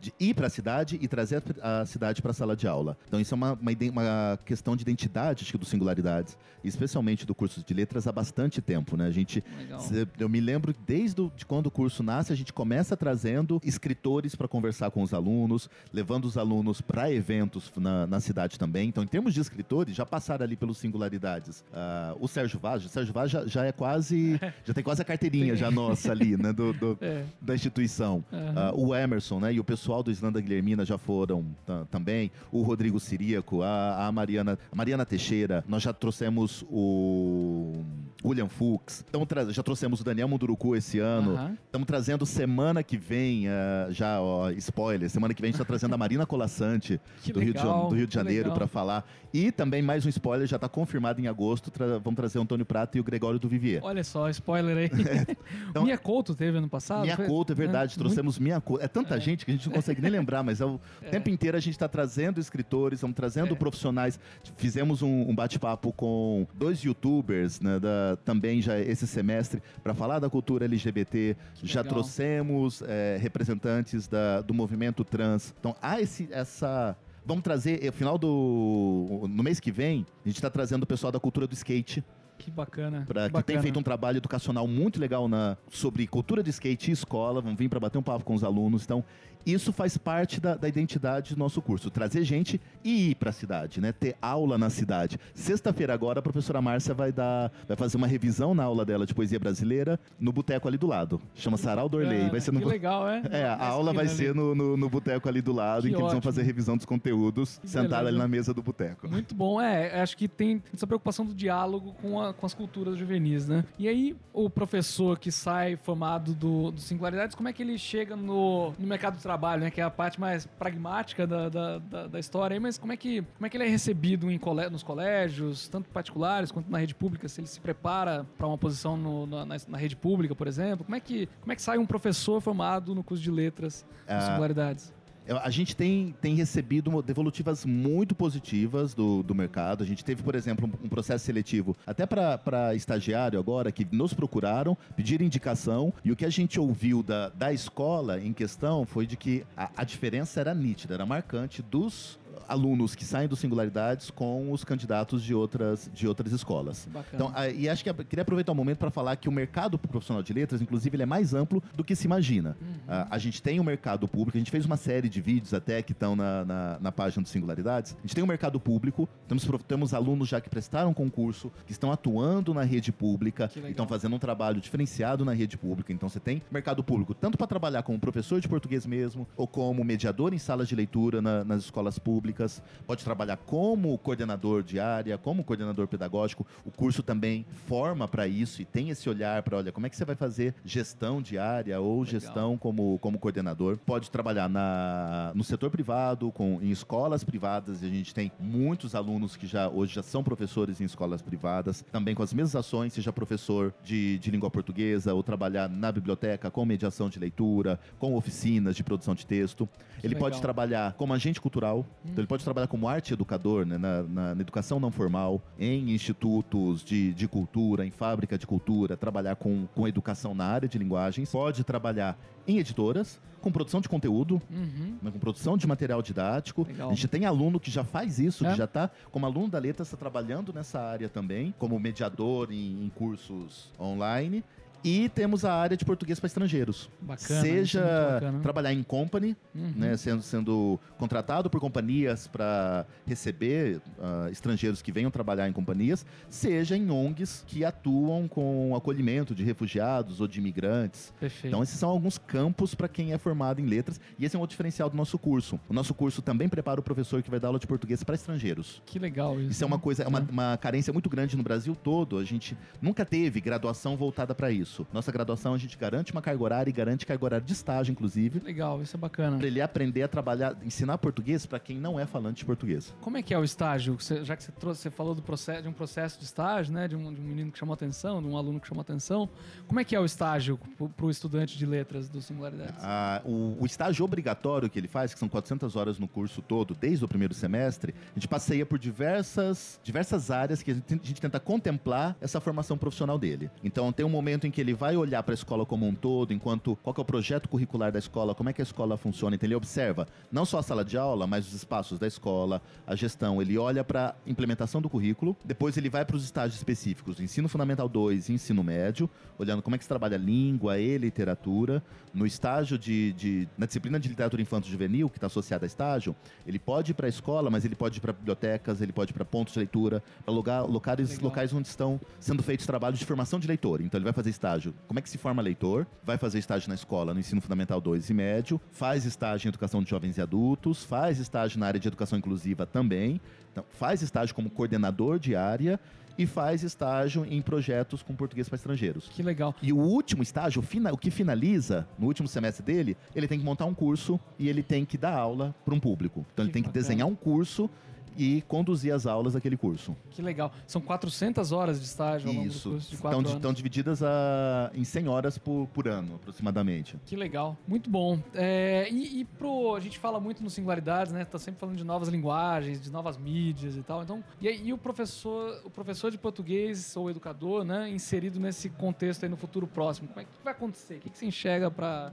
de 0.05 0.13
ir 0.21 0.35
para 0.35 0.49
a 0.49 0.51
cidade 0.51 0.99
e 1.01 1.09
trazer 1.09 1.43
a 1.63 1.87
cidade 1.87 2.21
para 2.21 2.31
a 2.31 2.35
sala 2.35 2.55
de 2.55 2.69
aula. 2.69 2.97
Então 3.09 3.19
isso 3.19 3.33
é 3.33 3.37
uma, 3.37 3.53
uma, 3.53 3.73
uma, 3.91 4.39
questão 4.45 4.77
de 4.77 4.83
identidade, 4.83 5.43
acho 5.43 5.53
que 5.53 5.57
do 5.57 5.65
Singularidades, 5.65 6.37
especialmente 6.63 7.25
do 7.25 7.35
curso 7.35 7.65
de 7.67 7.73
letras 7.75 8.07
há 8.07 8.13
bastante 8.13 8.61
tempo, 8.61 8.97
né? 8.97 9.07
A 9.07 9.11
gente, 9.11 9.43
Legal. 9.59 9.81
eu 10.19 10.29
me 10.29 10.41
lembro 10.41 10.75
desde 10.87 11.15
do, 11.15 11.33
de 11.35 11.47
quando 11.47 11.67
o 11.67 11.71
curso 11.71 12.03
nasce, 12.03 12.33
a 12.33 12.37
gente 12.37 12.53
começa 12.53 12.97
trazendo 12.97 13.61
escritores 13.65 14.35
para 14.35 14.49
conversar 14.49 14.91
com 14.91 15.03
os 15.03 15.15
alunos, 15.15 15.71
levando 15.93 16.25
os 16.25 16.37
alunos 16.37 16.81
para 16.81 17.11
eventos 17.11 17.73
na, 17.77 18.07
na, 18.07 18.21
cidade 18.21 18.59
também. 18.59 18.89
Então, 18.89 19.03
em 19.03 19.07
termos 19.07 19.33
de 19.33 19.41
escritores, 19.41 19.95
já 19.95 20.05
passaram 20.05 20.45
ali 20.45 20.57
pelos 20.57 20.79
Singularidades. 20.79 21.61
Uh, 21.71 22.19
o 22.21 22.29
Sérgio 22.29 22.59
Vaz, 22.59 22.85
o 22.85 22.89
Sérgio 22.89 23.13
Vaz 23.13 23.31
já, 23.31 23.47
já 23.47 23.65
é 23.65 23.73
quase, 23.73 24.41
já 24.65 24.75
tem 24.75 24.83
quase 24.83 25.01
a 25.01 25.05
carteirinha 25.05 25.55
já 25.55 25.71
nossa 25.71 26.11
ali, 26.11 26.37
né? 26.37 26.53
Do, 26.53 26.73
do 26.73 26.99
é. 27.03 27.25
Da 27.41 27.55
instituição. 27.55 28.25
Uhum. 28.33 28.87
Uh, 28.87 28.89
o 28.89 28.95
Emerson, 28.95 29.41
né? 29.41 29.53
E 29.53 29.61
o 29.61 29.65
pessoal 29.65 29.94
pessoal 29.95 30.03
do 30.03 30.11
Islanda 30.11 30.41
Guilhermina 30.41 30.85
já 30.85 30.99
foram 30.99 31.45
também, 31.91 32.31
o 32.51 32.63
Rodrigo 32.63 32.99
Siríaco, 32.99 33.63
a, 33.63 34.07
a 34.07 34.13
Mariana, 34.13 34.59
a 34.73 34.75
Mariana 34.75 35.05
Teixeira, 35.05 35.63
nós 35.69 35.83
já 35.83 35.93
trouxemos 35.93 36.65
o 36.69 37.85
William 38.25 38.49
Fuchs, 38.49 39.05
tamo 39.13 39.27
já 39.51 39.63
trouxemos 39.63 40.01
o 40.01 40.05
Daniel 40.05 40.29
Munduruku 40.29 40.75
esse 40.75 40.99
ano, 40.99 41.57
estamos 41.67 41.87
trazendo 41.87 42.25
semana 42.25 42.83
que 42.83 42.97
vem, 42.97 43.49
uh, 43.49 43.91
já, 43.91 44.21
ó, 44.21 44.51
spoiler, 44.53 45.11
semana 45.11 45.35
que 45.35 45.43
vem 45.43 45.49
a 45.49 45.53
gente 45.53 45.61
está 45.61 45.65
trazendo 45.65 45.95
a 45.95 45.99
Marina 45.99 46.25
Colassante 46.25 47.01
do, 47.33 47.41
Rio 47.41 47.53
de, 47.53 47.63
do 47.63 47.95
Rio 47.95 48.07
de 48.07 48.15
Janeiro 48.15 48.53
para 48.53 48.67
falar. 48.67 49.07
E 49.35 49.51
também 49.51 49.83
mais 49.83 50.07
um 50.07 50.09
spoiler, 50.09 50.47
já 50.47 50.57
está 50.57 50.69
confirmado 50.69 51.21
em 51.21 51.27
agosto, 51.27 51.69
tra 51.69 51.99
vamos 51.99 52.15
trazer 52.15 52.39
o 52.39 52.43
Antônio 52.43 52.65
Prata 52.65 52.97
e 52.97 53.01
o 53.01 53.05
Gregório 53.05 53.39
do 53.39 53.49
Vivier. 53.49 53.83
Olha 53.83 54.05
só, 54.05 54.31
spoiler 54.31 54.77
aí. 54.77 54.91
então, 55.69 55.83
Minha 55.83 55.99
Couto 55.99 56.37
teve 56.37 56.57
ano 56.57 56.69
passado? 56.69 57.03
Minha 57.03 57.17
foi... 57.17 57.27
Couto, 57.27 57.53
é 57.53 57.55
verdade, 57.57 57.95
é, 57.95 57.99
trouxemos 57.99 58.39
muito... 58.39 58.45
Minha 58.45 58.61
Couto. 58.61 58.85
É 58.85 58.87
tanta 58.87 59.17
é. 59.17 59.21
gente 59.21 59.45
que 59.45 59.51
a 59.51 59.55
gente 59.55 59.67
não 59.67 59.75
consegue 59.75 60.01
nem 60.01 60.11
lembrar, 60.11 60.45
mas 60.45 60.61
é 60.61 60.65
o 60.65 60.81
é. 61.03 61.11
tempo 61.11 61.29
inteiro 61.31 61.57
a 61.57 61.61
gente 61.61 61.75
está 61.75 61.89
trazendo 61.89 62.39
escritores, 62.41 62.99
estamos 62.99 63.17
trazendo 63.17 63.55
é. 63.55 63.57
profissionais. 63.57 64.21
Fizemos 64.57 65.03
um, 65.03 65.29
um 65.29 65.35
bate-papo 65.35 65.93
com 65.93 66.47
dois 66.55 66.81
youtubers, 66.81 67.61
né, 67.61 67.81
da, 67.81 68.14
também 68.17 68.61
já 68.61 68.79
esse 68.79 69.07
semestre, 69.07 69.63
para 69.83 69.95
falar 69.95 70.19
da 70.19 70.29
cultura 70.29 70.65
LGBT. 70.65 71.37
Que 71.55 71.67
já 71.67 71.81
legal. 71.81 71.95
trouxemos 71.95 72.83
é, 72.83 73.19
representantes 73.21 74.07
da, 74.09 74.41
do 74.41 74.55
movimento 74.55 75.05
trans. 75.05 75.55
Então 75.59 75.75
há 75.81 76.01
esse, 76.01 76.29
essa 76.31 76.97
Vamos 77.27 77.43
trazer, 77.43 77.83
no 77.83 77.93
final 77.93 78.19
do. 78.19 79.27
No 79.29 79.43
mês 79.43 79.59
que 79.59 79.73
vem, 79.73 80.05
a 80.25 80.29
gente 80.29 80.37
está 80.37 80.51
trazendo 80.51 80.83
o 80.83 80.87
pessoal 80.87 81.11
da 81.11 81.19
cultura 81.19 81.47
do 81.47 81.55
skate. 81.55 82.05
Que 82.37 82.51
bacana. 82.51 83.05
Pra, 83.07 83.27
que, 83.27 83.33
bacana. 83.33 83.43
tem 83.43 83.63
feito 83.63 83.79
um 83.79 83.83
trabalho 83.83 84.19
educacional 84.19 84.67
muito 84.67 85.01
legal 85.01 85.27
na, 85.27 85.57
sobre 85.71 86.07
cultura 86.07 86.43
de 86.43 86.51
skate 86.51 86.91
e 86.91 86.93
escola. 86.93 87.41
Vamos 87.41 87.59
vir 87.59 87.69
para 87.69 87.81
bater 87.81 87.97
um 87.97 88.03
papo 88.03 88.25
com 88.25 88.35
os 88.35 88.45
alunos. 88.45 88.85
Então, 88.85 89.03
isso 89.47 89.73
faz 89.73 89.97
parte 89.97 90.41
da, 90.41 90.55
da 90.57 90.69
identidade 90.69 91.35
do 91.35 91.39
nosso 91.39 91.61
curso. 91.61 91.91
Trazer 91.91 92.25
gente 92.25 92.61
e 92.83 93.11
ir 93.11 93.15
para 93.15 93.31
a 93.31 93.33
cidade, 93.33 93.81
né? 93.81 93.93
Ter 93.93 94.17
aula 94.21 94.57
na 94.57 94.71
cidade. 94.71 95.19
Sexta-feira 95.35 95.93
agora 95.93 96.21
a 96.21 96.23
professora 96.23 96.61
Márcia 96.61 96.95
vai 96.95 97.13
dar, 97.13 97.51
vai 97.67 97.77
fazer 97.77 97.97
uma 97.97 98.07
revisão 98.07 98.55
na 98.55 98.65
aula 98.65 98.85
dela 98.85 99.07
de 99.07 99.15
poesia 99.15 99.39
brasileira 99.39 99.99
no 100.19 100.33
boteco 100.33 100.69
ali 100.69 100.79
do 100.79 100.87
lado. 100.87 101.21
Chama 101.35 101.57
Sarau 101.57 101.89
Dorley. 101.89 102.29
Vai 102.31 102.41
ser 102.41 102.53
no 102.53 102.61
que 102.61 102.67
legal, 102.67 103.09
é? 103.09 103.23
É, 103.35 103.45
a 103.47 103.67
aula 103.67 103.93
vai 103.93 104.07
ali. 104.07 104.15
ser 104.15 104.35
no, 104.35 104.55
no, 104.55 104.77
no 104.77 104.89
boteco 104.89 105.29
ali 105.29 105.43
do 105.43 105.53
lado, 105.53 105.83
que 105.83 105.89
em 105.89 105.91
que 105.91 105.97
ótimo. 105.97 106.07
eles 106.07 106.13
vão 106.13 106.23
fazer 106.23 106.43
revisão 106.43 106.77
dos 106.77 106.87
conteúdos, 106.87 107.61
sentados 107.65 108.09
ali 108.09 108.17
na 108.17 108.29
mesa 108.29 108.55
do 108.55 108.63
boteco. 108.63 109.09
Muito 109.09 109.35
bom, 109.35 109.61
é. 109.61 110.01
Acho 110.01 110.17
que 110.17 110.29
tem 110.29 110.63
essa 110.73 110.87
preocupação 110.87 111.27
do 111.27 111.35
diálogo 111.35 111.95
com, 112.01 112.21
a, 112.21 112.33
com 112.33 112.47
as 112.47 112.55
culturas 112.55 112.97
juvenis, 112.97 113.49
né? 113.49 113.65
E 113.79 113.89
aí, 113.89 114.17
o 114.33 114.49
professor 114.49 115.19
que 115.19 115.33
sai 115.33 115.77
formado 115.77 116.33
do, 116.33 116.71
do 116.71 116.81
Singularidades, 116.81 117.35
como 117.35 117.49
é 117.49 117.53
que 117.53 117.63
ele 117.63 117.77
chega 117.77 118.15
no, 118.15 118.73
no 118.79 118.87
mercado 118.87 119.17
do 119.17 119.21
trabalho? 119.21 119.34
Trabalho, 119.35 119.63
né? 119.63 119.71
Que 119.71 119.81
é 119.81 119.85
a 119.85 119.91
parte 119.91 120.21
mais 120.21 120.47
pragmática 120.47 121.27
da, 121.27 121.49
da, 121.49 121.79
da, 121.79 122.07
da 122.07 122.21
história 122.21 122.55
aí, 122.55 122.61
mas 122.61 122.79
como 122.79 122.93
é, 122.93 122.97
que, 122.97 123.23
como 123.23 123.47
é 123.47 123.49
que 123.49 123.57
ele 123.57 123.65
é 123.65 123.69
recebido 123.69 124.31
em 124.31 124.39
cole, 124.39 124.69
nos 124.71 124.83
colégios, 124.83 125.69
tanto 125.69 125.89
particulares 125.91 126.51
quanto 126.51 126.71
na 126.71 126.79
rede 126.79 126.95
pública? 126.95 127.29
Se 127.29 127.41
ele 127.41 127.49
se 127.49 127.61
prepara 127.61 128.25
para 128.39 128.47
uma 128.47 128.57
posição 128.57 128.97
no, 128.97 129.27
na, 129.27 129.45
na, 129.45 129.79
rede 129.79 129.97
pública, 129.97 130.35
por 130.35 130.47
exemplo? 130.47 130.85
Como 130.85 130.95
é, 130.95 131.01
que, 131.01 131.29
como 131.41 131.53
é 131.53 131.57
que 131.57 131.63
sai 131.63 131.79
um 131.79 131.87
professor 131.87 132.41
formado 132.41 132.95
no 132.95 133.03
curso 133.03 133.23
de 133.23 133.31
letras, 133.31 133.85
ah, 134.07 134.21
singularidades? 134.21 134.93
A 135.29 135.51
gente 135.51 135.75
tem, 135.75 136.15
tem 136.21 136.35
recebido 136.35 137.03
devolutivas 137.03 137.65
muito 137.65 138.15
positivas 138.15 138.95
do, 138.95 139.23
do 139.23 139.35
mercado. 139.35 139.83
A 139.83 139.87
gente 139.87 140.05
teve, 140.05 140.23
por 140.23 140.35
exemplo, 140.35 140.71
um, 140.83 140.89
processo 140.89 141.25
seletivo 141.25 141.77
até 141.87 142.07
para 142.07 142.75
estagiário 142.75 143.39
agora, 143.39 143.73
que 143.73 143.87
nos 143.91 144.13
procuraram, 144.13 144.77
pediram 144.97 145.25
indicação, 145.25 145.93
e 146.05 146.13
o 146.13 146.17
que 146.17 146.25
a 146.25 146.31
gente 146.31 146.61
ouviu 146.61 147.03
da, 147.03 147.31
da 147.31 147.53
escola 147.53 148.21
em 148.21 148.33
questão 148.33 148.85
foi 148.85 149.07
de 149.07 149.17
que 149.17 149.45
a, 149.57 149.71
a 149.77 149.85
diferença 149.85 150.41
era 150.41 150.55
nítida, 150.55 150.95
era 150.95 151.07
marcante 151.07 151.63
dos 151.63 152.19
alunos 152.49 152.95
que 152.95 153.05
saem 153.05 153.29
do 153.29 153.37
Singularidades 153.37 154.11
com 154.11 154.53
os 154.53 154.65
candidatos 154.65 155.23
de 155.23 155.35
outras, 155.35 155.91
de 155.93 156.07
outras 156.07 156.33
escolas. 156.33 156.87
Bacana. 156.91 157.09
Então, 157.13 157.33
a, 157.35 157.49
e 157.49 157.69
acho 157.69 157.83
que 157.83 157.91
a, 157.91 157.95
queria 157.95 158.23
aproveitar 158.23 158.53
o 158.53 158.55
um 158.55 158.57
momento 158.57 158.79
para 158.79 158.91
falar 158.91 159.17
que 159.17 159.29
o 159.29 159.33
mercado 159.33 159.79
profissional 159.79 160.23
de 160.23 160.33
letras, 160.33 160.61
inclusive, 160.61 160.97
ele 160.97 161.03
é 161.03 161.07
mais 161.07 161.35
amplo 161.35 161.63
do 161.75 161.85
que 161.85 161.95
se 161.95 162.07
imagina. 162.07 162.57
Uhum. 162.61 162.75
A, 162.89 163.15
a, 163.15 163.19
gente 163.19 163.43
tem 163.43 163.59
o 163.59 163.63
um 163.63 163.65
mercado 163.65 164.07
público, 164.07 164.37
a 164.37 164.41
gente 164.41 164.51
fez 164.51 164.65
uma 164.65 164.77
série 164.77 165.09
de 165.09 165.21
vídeos 165.21 165.55
até 165.55 165.83
que 165.83 165.93
estão 165.93 166.15
na, 166.15 166.45
na, 166.45 166.79
na, 166.81 166.93
página 166.93 167.23
do 167.23 167.29
Singularidades. 167.29 167.97
A 167.99 168.03
gente 168.03 168.15
tem 168.15 168.23
o 168.23 168.27
um 168.27 168.29
mercado 168.29 168.59
público, 168.61 169.09
temos, 169.27 169.47
temos 169.67 169.95
alunos 169.95 170.29
já 170.29 170.41
que 170.41 170.49
prestaram 170.49 170.93
concurso, 170.93 171.53
que 171.67 171.73
estão 171.73 171.91
atuando 171.91 172.53
na 172.55 172.63
rede 172.63 172.93
pública, 172.93 173.51
e 173.57 173.71
estão 173.71 173.87
fazendo 173.87 174.17
um 174.17 174.19
trabalho 174.19 174.61
diferenciado 174.61 175.25
na 175.25 175.33
rede 175.33 175.57
pública. 175.57 175.93
Então, 175.93 176.09
você 176.09 176.21
tem 176.21 176.43
mercado 176.51 176.83
público 176.83 177.15
tanto 177.15 177.37
para 177.37 177.47
trabalhar 177.47 177.83
como 177.83 177.99
professor 177.99 178.41
de 178.41 178.49
português 178.49 178.87
mesmo, 178.87 179.27
ou 179.37 179.47
como 179.47 179.85
mediador 179.85 180.33
em 180.33 180.39
salas 180.39 180.69
de 180.69 180.75
leitura 180.75 181.21
na, 181.21 181.45
nas 181.45 181.65
escolas 181.65 181.99
públicas 181.99 182.34
públicas, 182.35 182.63
pode 182.87 183.05
trabalhar 183.05 183.37
como 183.37 183.97
coordenador 183.97 184.63
de 184.63 184.81
área, 184.81 185.17
como 185.17 185.45
coordenador 185.45 185.87
pedagógico. 185.87 186.47
O 186.65 186.71
curso 186.71 187.03
também 187.03 187.47
forma 187.67 188.09
para 188.09 188.27
isso 188.27 188.61
e 188.61 188.65
tem 188.65 188.91
esse 188.91 189.09
olhar 189.09 189.43
para, 189.43 189.57
olha, 189.57 189.73
como 189.73 189.87
é 189.87 189.91
que 189.91 189.97
você 189.97 190.05
vai 190.05 190.17
fazer 190.17 190.55
gestão 190.65 191.23
de 191.23 191.39
área 191.39 191.81
ou 191.81 192.01
Legal. 192.01 192.07
gestão 192.07 192.59
como, 192.59 192.99
como 192.99 193.19
coordenador. 193.19 193.79
Pode 193.79 194.11
trabalhar 194.11 194.49
na, 194.49 195.33
no 195.35 195.45
setor 195.45 195.71
privado, 195.71 196.33
com, 196.33 196.59
em 196.61 196.71
escolas 196.71 197.23
privadas, 197.23 197.83
e 197.83 197.87
a 197.87 197.89
gente 197.89 198.13
tem 198.13 198.33
muitos 198.39 198.95
alunos 198.95 199.37
que 199.37 199.47
já 199.47 199.69
hoje 199.69 199.95
já 199.95 200.03
são 200.03 200.25
professores 200.25 200.81
em 200.81 200.85
escolas 200.85 201.23
privadas, 201.23 201.85
também 201.93 202.15
com 202.15 202.23
as 202.23 202.33
mesmas 202.33 202.57
ações, 202.57 202.93
seja 202.93 203.13
professor 203.13 203.73
de, 203.85 204.19
de 204.19 204.31
língua 204.31 204.51
portuguesa 204.51 205.15
ou 205.15 205.23
trabalhar 205.23 205.69
na 205.69 205.93
biblioteca 205.93 206.51
com 206.51 206.65
mediação 206.65 207.09
de 207.09 207.19
leitura, 207.19 207.79
com 207.99 208.15
oficinas 208.15 208.75
de 208.75 208.83
produção 208.83 209.15
de 209.15 209.25
texto. 209.25 209.69
Ele 210.03 210.15
Legal. 210.15 210.31
pode 210.31 210.41
trabalhar 210.41 210.95
como 210.95 211.13
agente 211.15 211.41
cultural, 211.41 211.87
hum. 212.05 212.11
então 212.11 212.24
ele 212.25 212.29
pode 212.29 212.43
trabalhar 212.43 212.67
como 212.67 212.89
arte 212.89 213.13
educador 213.13 213.67
né, 213.67 213.77
na, 213.77 214.03
na, 214.03 214.35
na, 214.35 214.41
educação 214.41 214.81
não 214.81 214.91
formal, 214.91 215.43
em 215.59 215.91
institutos 215.91 216.83
de, 216.83 217.13
de 217.13 217.29
cultura, 217.29 217.85
em 217.85 217.91
fábrica 217.91 218.39
de 218.39 218.47
cultura, 218.47 218.97
trabalhar 218.97 219.37
com, 219.37 219.67
com 219.75 219.87
educação 219.87 220.35
na 220.35 220.47
área 220.47 220.67
de 220.67 220.79
linguagens, 220.79 221.31
pode 221.31 221.63
trabalhar 221.63 222.19
em 222.49 222.59
editoras, 222.59 223.21
com 223.43 223.53
produção 223.53 223.81
de 223.81 223.91
conteúdo, 223.91 224.41
uhum. 224.51 224.97
né, 225.03 225.11
com 225.11 225.19
produção 225.19 225.57
de 225.57 225.67
material 225.67 226.01
didático. 226.01 226.65
Legal. 226.67 226.91
A 226.91 226.95
gente 226.95 227.09
tem 227.09 227.27
aluno 227.27 227.61
que 227.61 227.71
já 227.71 227.85
faz 227.85 228.19
isso, 228.19 228.47
é. 228.47 228.51
que 228.51 228.57
já 228.57 228.65
está, 228.65 228.91
como 229.11 229.27
aluno 229.27 229.49
da 229.49 229.59
letra, 229.59 229.83
está 229.83 229.97
trabalhando 229.97 230.51
nessa 230.51 230.81
área 230.81 231.11
também, 231.11 231.55
como 231.59 231.79
mediador 231.79 232.51
em, 232.51 232.85
em 232.85 232.89
cursos 232.89 233.71
online. 233.79 234.43
E 234.85 235.09
temos 235.09 235.47
a 235.47 235.55
área 235.55 235.79
de 235.79 235.85
português 235.85 236.21
para 236.21 236.27
estrangeiros. 236.27 236.91
Bacana. 237.01 237.41
Seja 237.41 237.81
bacana. 237.81 238.41
trabalhar 238.41 238.75
em 238.75 238.83
company, 238.83 239.35
uhum. 239.55 239.73
né, 239.75 239.97
sendo, 239.97 240.21
sendo 240.21 240.79
contratado 240.99 241.49
por 241.49 241.59
companhias 241.59 242.27
para 242.27 242.85
receber 243.07 243.81
uh, 243.99 244.29
estrangeiros 244.31 244.83
que 244.83 244.93
venham 244.93 245.11
trabalhar 245.11 245.49
em 245.49 245.53
companhias, 245.53 246.05
seja 246.29 246.77
em 246.77 246.91
ONGs 246.91 247.45
que 247.47 247.65
atuam 247.65 248.29
com 248.29 248.77
acolhimento 248.77 249.35
de 249.35 249.43
refugiados 249.43 250.21
ou 250.21 250.29
de 250.29 250.39
imigrantes. 250.39 251.15
Perfeito. 251.19 251.47
Então, 251.47 251.63
esses 251.63 251.79
são 251.79 251.89
alguns 251.89 252.19
campos 252.19 252.75
para 252.75 252.87
quem 252.87 253.15
é 253.15 253.17
formado 253.17 253.63
em 253.63 253.67
letras. 253.67 253.99
E 254.19 254.27
esse 254.27 254.37
é 254.37 254.39
um 254.39 254.43
outro 254.43 254.53
diferencial 254.53 254.91
do 254.91 254.97
nosso 254.99 255.19
curso. 255.19 255.59
O 255.67 255.73
nosso 255.73 255.95
curso 255.95 256.21
também 256.21 256.47
prepara 256.47 256.79
o 256.79 256.83
professor 256.83 257.23
que 257.23 257.31
vai 257.31 257.41
dar 257.41 257.49
aula 257.49 257.59
de 257.59 257.67
português 257.67 258.05
para 258.05 258.17
estrangeiros. 258.17 258.83
Que 258.85 258.99
legal 258.99 259.41
isso. 259.41 259.51
Isso 259.51 259.65
é 259.65 259.67
uma 259.67 259.79
coisa, 259.79 260.03
é 260.03 260.07
uma, 260.07 260.21
uma 260.21 260.57
carência 260.59 260.93
muito 260.93 261.09
grande 261.09 261.39
no 261.39 261.43
Brasil 261.43 261.75
todo. 261.75 262.19
A 262.19 262.25
gente 262.25 262.55
nunca 262.83 263.03
teve 263.07 263.41
graduação 263.41 263.97
voltada 263.97 264.35
para 264.35 264.51
isso 264.51 264.74
isso. 264.75 264.87
Nossa 264.93 265.13
graduação 265.13 265.55
a 265.55 265.59
gente 265.59 265.79
garante 265.79 266.13
uma 266.13 266.21
carga 266.21 266.43
horária 266.43 266.71
e 266.71 266.73
garante 266.73 267.07
carga 267.07 267.25
horária 267.25 267.47
de 267.47 267.53
estágio, 267.53 267.93
inclusive. 267.93 268.41
Legal, 268.41 268.83
isso 268.83 268.97
é 268.97 268.99
bacana. 268.99 269.39
Pra 269.39 269.47
ele 269.47 269.61
aprender 269.61 270.03
a 270.03 270.09
trabalhar, 270.09 270.57
ensinar 270.65 270.99
português 270.99 271.47
para 271.47 271.59
quem 271.59 271.79
não 271.79 271.99
é 271.99 272.05
falante 272.07 272.39
de 272.39 272.45
português. 272.45 272.95
Como 273.01 273.17
é 273.17 273.23
que 273.23 273.33
é 273.33 273.39
o 273.39 273.45
estágio? 273.45 273.95
Você, 273.95 274.25
já 274.25 274.37
que 274.37 274.43
você 274.43 274.53
trouxe, 274.53 274.83
você 274.83 274.91
falou 274.91 275.15
do 275.15 275.23
processo, 275.23 275.63
de 275.63 275.69
um 275.69 275.73
processo 275.73 276.19
de 276.19 276.25
estágio, 276.25 276.73
né? 276.73 276.89
De 276.89 276.97
um, 276.97 277.13
de 277.13 277.21
um 277.21 277.25
menino 277.25 277.53
que 277.53 277.59
chamou 277.59 277.75
atenção, 277.75 278.21
de 278.21 278.29
um 278.29 278.37
aluno 278.37 278.61
que 278.61 278.67
chamou 278.67 278.83
atenção. 278.83 279.29
Como 279.67 279.79
é 279.79 279.85
que 279.85 279.95
é 279.95 280.01
o 280.01 280.05
estágio 280.05 280.59
para 280.97 281.07
o 281.07 281.11
estudante 281.11 281.57
de 281.57 281.67
letras 281.67 282.09
do 282.09 282.21
Singularidades? 282.21 282.77
Ah, 282.81 283.23
o, 283.25 283.57
o, 283.61 283.67
estágio 283.67 284.05
obrigatório 284.05 284.69
que 284.69 284.79
ele 284.79 284.89
faz, 284.89 285.13
que 285.13 285.19
são 285.19 285.29
400 285.29 285.77
horas 285.77 285.99
no 285.99 286.09
curso 286.09 286.43
todo, 286.43 286.75
desde 286.75 287.05
o 287.05 287.09
primeiro 287.09 287.35
semestre, 287.35 287.95
a 288.11 288.19
gente 288.19 288.29
passeia 288.29 288.67
por 288.67 288.79
diversas, 288.79 289.81
diversas 289.83 290.31
áreas 290.31 290.63
que 290.63 290.71
a 290.71 290.75
gente, 290.75 290.95
a 290.95 291.07
gente 291.07 291.21
tenta 291.21 291.39
contemplar 291.39 292.17
essa 292.21 292.41
formação 292.41 292.77
profissional 292.77 293.19
dele. 293.19 293.51
Então 293.63 293.93
tem 293.93 294.05
um 294.05 294.11
momento 294.11 294.47
em 294.47 294.51
que 294.51 294.64
ele 294.65 294.75
vai 294.75 294.97
olhar 294.97 295.23
para 295.23 295.33
a 295.33 295.37
escola 295.37 295.65
como 295.67 295.87
um 295.87 295.95
todo, 295.95 296.33
enquanto 296.33 296.77
qual 296.83 296.95
é 296.97 297.01
o 297.01 297.05
projeto 297.05 297.49
curricular 297.49 297.93
da 297.93 297.99
escola, 297.99 298.35
como 298.35 298.49
é 298.49 298.53
que 298.53 298.63
a 298.63 298.65
escola 298.65 298.97
funciona. 298.97 299.37
Então 299.37 299.47
ele 299.47 299.55
observa 299.55 300.09
não 300.33 300.45
só 300.45 300.59
a 300.59 300.63
sala 300.63 300.85
de 300.85 300.97
aula, 300.97 301.27
mas 301.27 301.47
os 301.47 301.53
espaços 301.53 301.99
da 301.99 302.07
escola, 302.07 302.63
a 302.87 302.97
gestão. 302.97 303.41
Ele 303.41 303.59
olha 303.59 303.85
para 303.85 304.09
a 304.27 304.31
implementação 304.31 304.81
do 304.81 304.89
currículo, 304.89 305.37
depois 305.45 305.77
ele 305.77 305.91
vai 305.91 306.05
para 306.05 306.17
os 306.17 306.25
estágios 306.25 306.57
específicos, 306.57 307.21
ensino 307.21 307.49
fundamental 307.49 307.89
2 307.89 308.31
e 308.31 308.33
ensino 308.33 308.65
médio, 308.65 309.09
olhando 309.39 309.63
como 309.63 309.77
é 309.77 309.79
que 309.79 309.85
se 309.85 309.89
trabalha 309.89 310.17
língua 310.17 310.79
e 310.79 310.97
literatura. 310.97 311.83
No 312.13 312.27
estágio 312.27 312.79
de, 312.79 313.13
de 313.13 313.49
na 313.59 313.67
disciplina 313.67 314.01
de 314.01 314.09
literatura 314.09 314.41
infanto 314.41 314.67
juvenil, 314.69 315.11
que 315.11 315.19
está 315.19 315.27
associada 315.27 315.67
a 315.67 315.69
estágio, 315.69 316.17
ele 316.47 316.59
pode 316.59 316.93
ir 316.93 316.95
para 316.95 317.07
a 317.07 317.09
escola, 317.09 317.51
mas 317.51 317.65
ele 317.65 317.75
pode 317.75 317.99
ir 317.99 318.01
para 318.01 318.13
bibliotecas, 318.13 318.81
ele 318.81 318.93
pode 318.93 319.11
ir 319.11 319.15
para 319.15 319.25
pontos 319.25 319.53
de 319.53 319.59
leitura, 319.59 320.03
para 320.25 320.33
locais, 320.33 321.19
locais 321.19 321.53
onde 321.53 321.69
estão 321.69 322.01
sendo 322.19 322.43
feitos 322.43 322.65
trabalhos 322.65 322.99
de 322.99 323.05
formação 323.05 323.39
de 323.39 323.47
leitor. 323.47 323.81
Então 323.81 323.99
ele 323.99 324.05
vai 324.05 324.13
fazer 324.13 324.31
estágio 324.31 324.44
estágio. 324.45 324.75
Como 324.87 324.99
é 324.99 325.03
que 325.03 325.09
se 325.09 325.17
forma 325.17 325.41
leitor? 325.41 325.87
Vai 326.03 326.19
fazer 326.19 326.39
estágio 326.39 326.69
na 326.69 326.75
escola, 326.75 327.15
no 327.15 327.21
ensino 327.21 327.41
fundamental 327.41 327.81
2 327.81 328.11
e 328.11 328.15
médio, 328.15 328.61
faz 328.71 329.07
estágio 329.07 329.49
em 329.49 329.51
educação 329.51 329.83
de 329.83 329.89
jovens 329.89 330.19
e 330.19 330.21
adultos, 330.21 330.85
faz 330.85 331.19
estágio 331.19 331.59
na 331.59 331.67
área 331.67 331.81
de 331.81 331.89
educação 331.89 332.19
inclusiva 332.19 332.67
também, 332.67 333.21
então, 333.51 333.65
faz 333.71 334.03
estágio 334.03 334.35
como 334.35 334.51
coordenador 334.51 335.19
de 335.19 335.35
área 335.35 335.81
e 336.19 336.27
faz 336.27 336.63
estágio 336.63 337.25
em 337.25 337.41
projetos 337.41 338.03
com 338.03 338.15
português 338.15 338.49
para 338.49 338.57
estrangeiros. 338.57 339.09
Que 339.09 339.23
legal. 339.23 339.55
E 339.63 339.73
o 339.73 339.79
último 339.79 340.23
estágio, 340.23 340.63
o 340.93 340.99
que 340.99 341.11
finaliza 341.11 341.89
no 341.99 342.07
último 342.07 342.29
semestre 342.29 342.65
dele, 342.65 342.97
ele 343.15 343.27
tem 343.27 343.39
que 343.39 343.45
montar 343.45 343.65
um 343.65 343.75
curso 343.75 344.21
e 344.39 344.49
ele 344.49 344.63
tem 344.63 344.85
que 344.85 344.99
dar 344.99 345.15
aula 345.15 345.55
para 345.65 345.75
um 345.75 345.81
público. 345.81 346.25
Então 346.33 346.45
que 346.45 346.49
ele 346.49 346.53
tem 346.53 346.63
bacana. 346.63 346.73
que 346.73 346.79
desenhar 346.79 347.09
um 347.09 347.15
curso 347.15 347.71
e 348.17 348.43
conduzir 348.43 348.93
as 348.93 349.07
aulas 349.07 349.35
daquele 349.35 349.57
curso. 349.57 349.97
Que 350.11 350.23
legal. 350.23 350.53
São 350.67 350.81
400 350.81 351.53
horas 351.53 351.81
de 351.81 351.87
estágio 351.87 352.29
ao 352.29 352.35
longo 352.35 352.47
Isso. 352.47 352.69
do 352.69 352.73
curso 352.73 352.91
de 352.91 352.97
quatro 352.97 353.21
estão, 353.21 353.37
estão 353.37 353.53
divididas 353.53 354.03
a, 354.03 354.71
em 354.75 354.85
100 354.85 355.09
horas 355.09 355.39
por, 355.39 355.67
por 355.69 355.89
ano, 355.89 356.17
aproximadamente. 356.17 356.99
Que 357.05 357.17
legal. 357.17 357.57
Muito 357.67 357.91
bom. 357.91 358.21
É, 358.35 358.89
e, 358.91 359.21
e 359.21 359.25
pro, 359.25 359.75
a 359.75 359.81
gente 359.81 359.99
fala 359.99 360.21
muito 360.21 360.43
no 360.43 360.51
Singularidades, 360.51 361.13
né? 361.13 361.25
Tá 361.25 361.39
sempre 361.39 361.61
falando 361.61 361.77
de 361.77 361.85
novas 361.85 362.09
linguagens, 362.09 362.81
de 362.81 362.91
novas 362.91 363.17
mídias 363.17 363.77
e 363.77 363.83
tal. 363.83 364.03
Então, 364.03 364.23
e, 364.41 364.49
e 364.49 364.73
o 364.73 364.79
professor, 364.79 365.61
o 365.65 365.71
professor 365.71 366.11
de 366.11 366.19
português 366.19 366.97
ou 366.97 367.11
educador, 367.11 367.65
né, 367.65 367.89
inserido 367.91 368.39
nesse 368.39 368.69
contexto 368.69 369.25
aí 369.25 369.29
no 369.29 369.37
futuro 369.37 369.67
próximo, 369.67 370.09
como 370.09 370.21
é 370.21 370.25
que 370.25 370.31
vai 370.43 370.53
acontecer? 370.53 370.97
O 370.97 371.01
que, 371.01 371.11
que 371.11 371.19
você 371.19 371.27
enxerga 371.27 371.71
para 371.71 372.13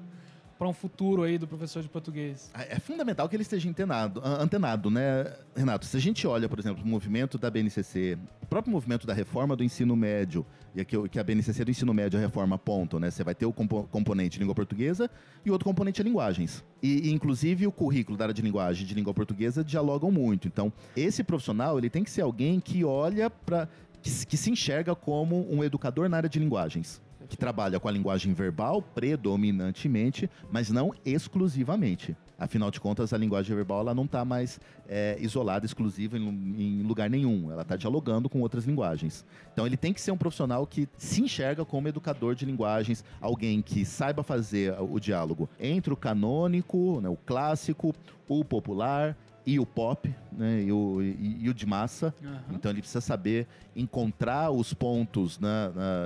para 0.62 0.70
um 0.70 0.74
futuro 0.74 1.24
aí 1.24 1.40
do 1.40 1.48
professor 1.48 1.82
de 1.82 1.90
português? 1.90 2.52
É 2.54 2.78
fundamental 2.78 3.28
que 3.28 3.36
ele 3.36 3.42
esteja 3.42 3.68
antenado, 3.68 4.22
antenado, 4.24 4.92
né, 4.92 5.34
Renato? 5.56 5.88
Se 5.88 5.98
a 5.98 6.00
gente 6.00 6.28
olha, 6.28 6.48
por 6.48 6.60
exemplo, 6.60 6.84
o 6.84 6.88
movimento 6.88 7.40
da 7.40 7.50
BNCC, 7.50 8.16
o 8.44 8.46
próprio 8.46 8.72
movimento 8.72 9.08
da 9.08 9.14
reforma 9.16 9.56
do 9.56 9.64
ensino 9.64 9.96
médio, 9.96 10.46
e 10.76 10.82
aqui 10.82 10.96
que 11.10 11.18
a 11.18 11.24
BNCC 11.24 11.66
do 11.66 11.72
ensino 11.72 11.92
médio 11.96 12.20
a 12.20 12.22
reforma 12.22 12.60
ponto, 12.60 13.00
né? 13.00 13.10
Você 13.10 13.24
vai 13.24 13.34
ter 13.34 13.48
o 13.48 13.52
compo 13.52 13.88
componente 13.90 14.38
língua 14.38 14.54
portuguesa 14.54 15.10
e 15.44 15.50
outro 15.50 15.66
componente 15.66 16.00
é 16.00 16.04
linguagens. 16.04 16.64
E, 16.80 17.08
e, 17.08 17.12
inclusive 17.12 17.66
o 17.66 17.72
currículo 17.72 18.16
da 18.16 18.26
área 18.26 18.34
de 18.36 18.44
linguagem 18.44 18.86
de 18.86 18.94
língua 18.94 19.16
portuguesa 19.16 19.64
dialogam 19.64 20.12
muito. 20.12 20.48
Então, 20.48 20.72
esse 20.96 21.24
profissional, 21.24 21.80
ele 21.80 21.90
tem 21.90 22.04
que 22.04 22.12
ser 22.12 22.22
alguém 22.22 22.60
que 22.60 22.86
olha 22.86 23.32
para 23.32 23.68
que, 24.00 24.28
que 24.28 24.38
se 24.38 24.52
enxerga 24.52 24.94
como 24.94 25.52
um 25.52 25.64
educador 25.64 26.08
na 26.08 26.18
área 26.18 26.30
de 26.30 26.38
linguagens 26.38 27.02
que 27.32 27.38
trabalha 27.38 27.80
com 27.80 27.88
a 27.88 27.92
linguagem 27.92 28.34
verbal 28.34 28.82
predominantemente, 28.82 30.30
mas 30.52 30.70
não 30.70 30.94
exclusivamente. 31.06 32.14
Afinal 32.38 32.70
de 32.70 32.82
contas, 32.82 33.14
a 33.14 33.18
linguagem 33.18 33.56
verbal 33.56 33.80
ela 33.80 33.96
não 33.96 34.04
está 34.04 34.26
mais 34.26 34.60
é, 34.90 35.16
isolada, 35.18 35.66
exclusiva 35.66 36.18
em, 36.18 36.28
em, 36.28 36.84
lugar 36.84 37.10
nenhum. 37.10 37.50
Ela 37.50 37.62
está 37.62 37.78
dialogando 37.78 38.28
com 38.28 38.42
outras 38.42 38.66
linguagens. 38.66 39.24
Então, 39.54 39.66
ele 39.66 39.78
tem 39.78 39.94
que 39.94 40.02
ser 40.02 40.12
um 40.12 40.18
profissional 40.18 40.68
que 40.68 40.90
se 40.98 41.22
enxerga 41.22 41.64
como 41.64 41.88
educador 41.88 42.36
de 42.36 42.44
linguagens, 42.44 43.02
alguém 43.22 43.62
que 43.62 43.86
saiba 43.86 44.24
fazer 44.24 44.76
o 44.78 45.00
diálogo 45.00 45.48
entre 45.58 45.94
o 45.94 45.96
canônico, 45.96 47.00
né, 47.00 47.08
o 47.08 47.16
clássico, 47.16 47.96
o 48.28 48.44
popular 48.44 49.16
e 49.46 49.60
o 49.60 49.66
pop, 49.66 50.14
né, 50.32 50.64
e, 50.64 50.72
o, 50.72 51.02
e, 51.02 51.46
e 51.46 51.50
o 51.50 51.54
de 51.54 51.66
massa. 51.66 52.14
Uhum. 52.22 52.56
Então 52.56 52.72
ele 52.72 52.82
precisa 52.82 53.02
saber 53.02 53.48
encontrar 53.76 54.52
os 54.52 54.74
pontos 54.74 55.40
né, 55.40 55.50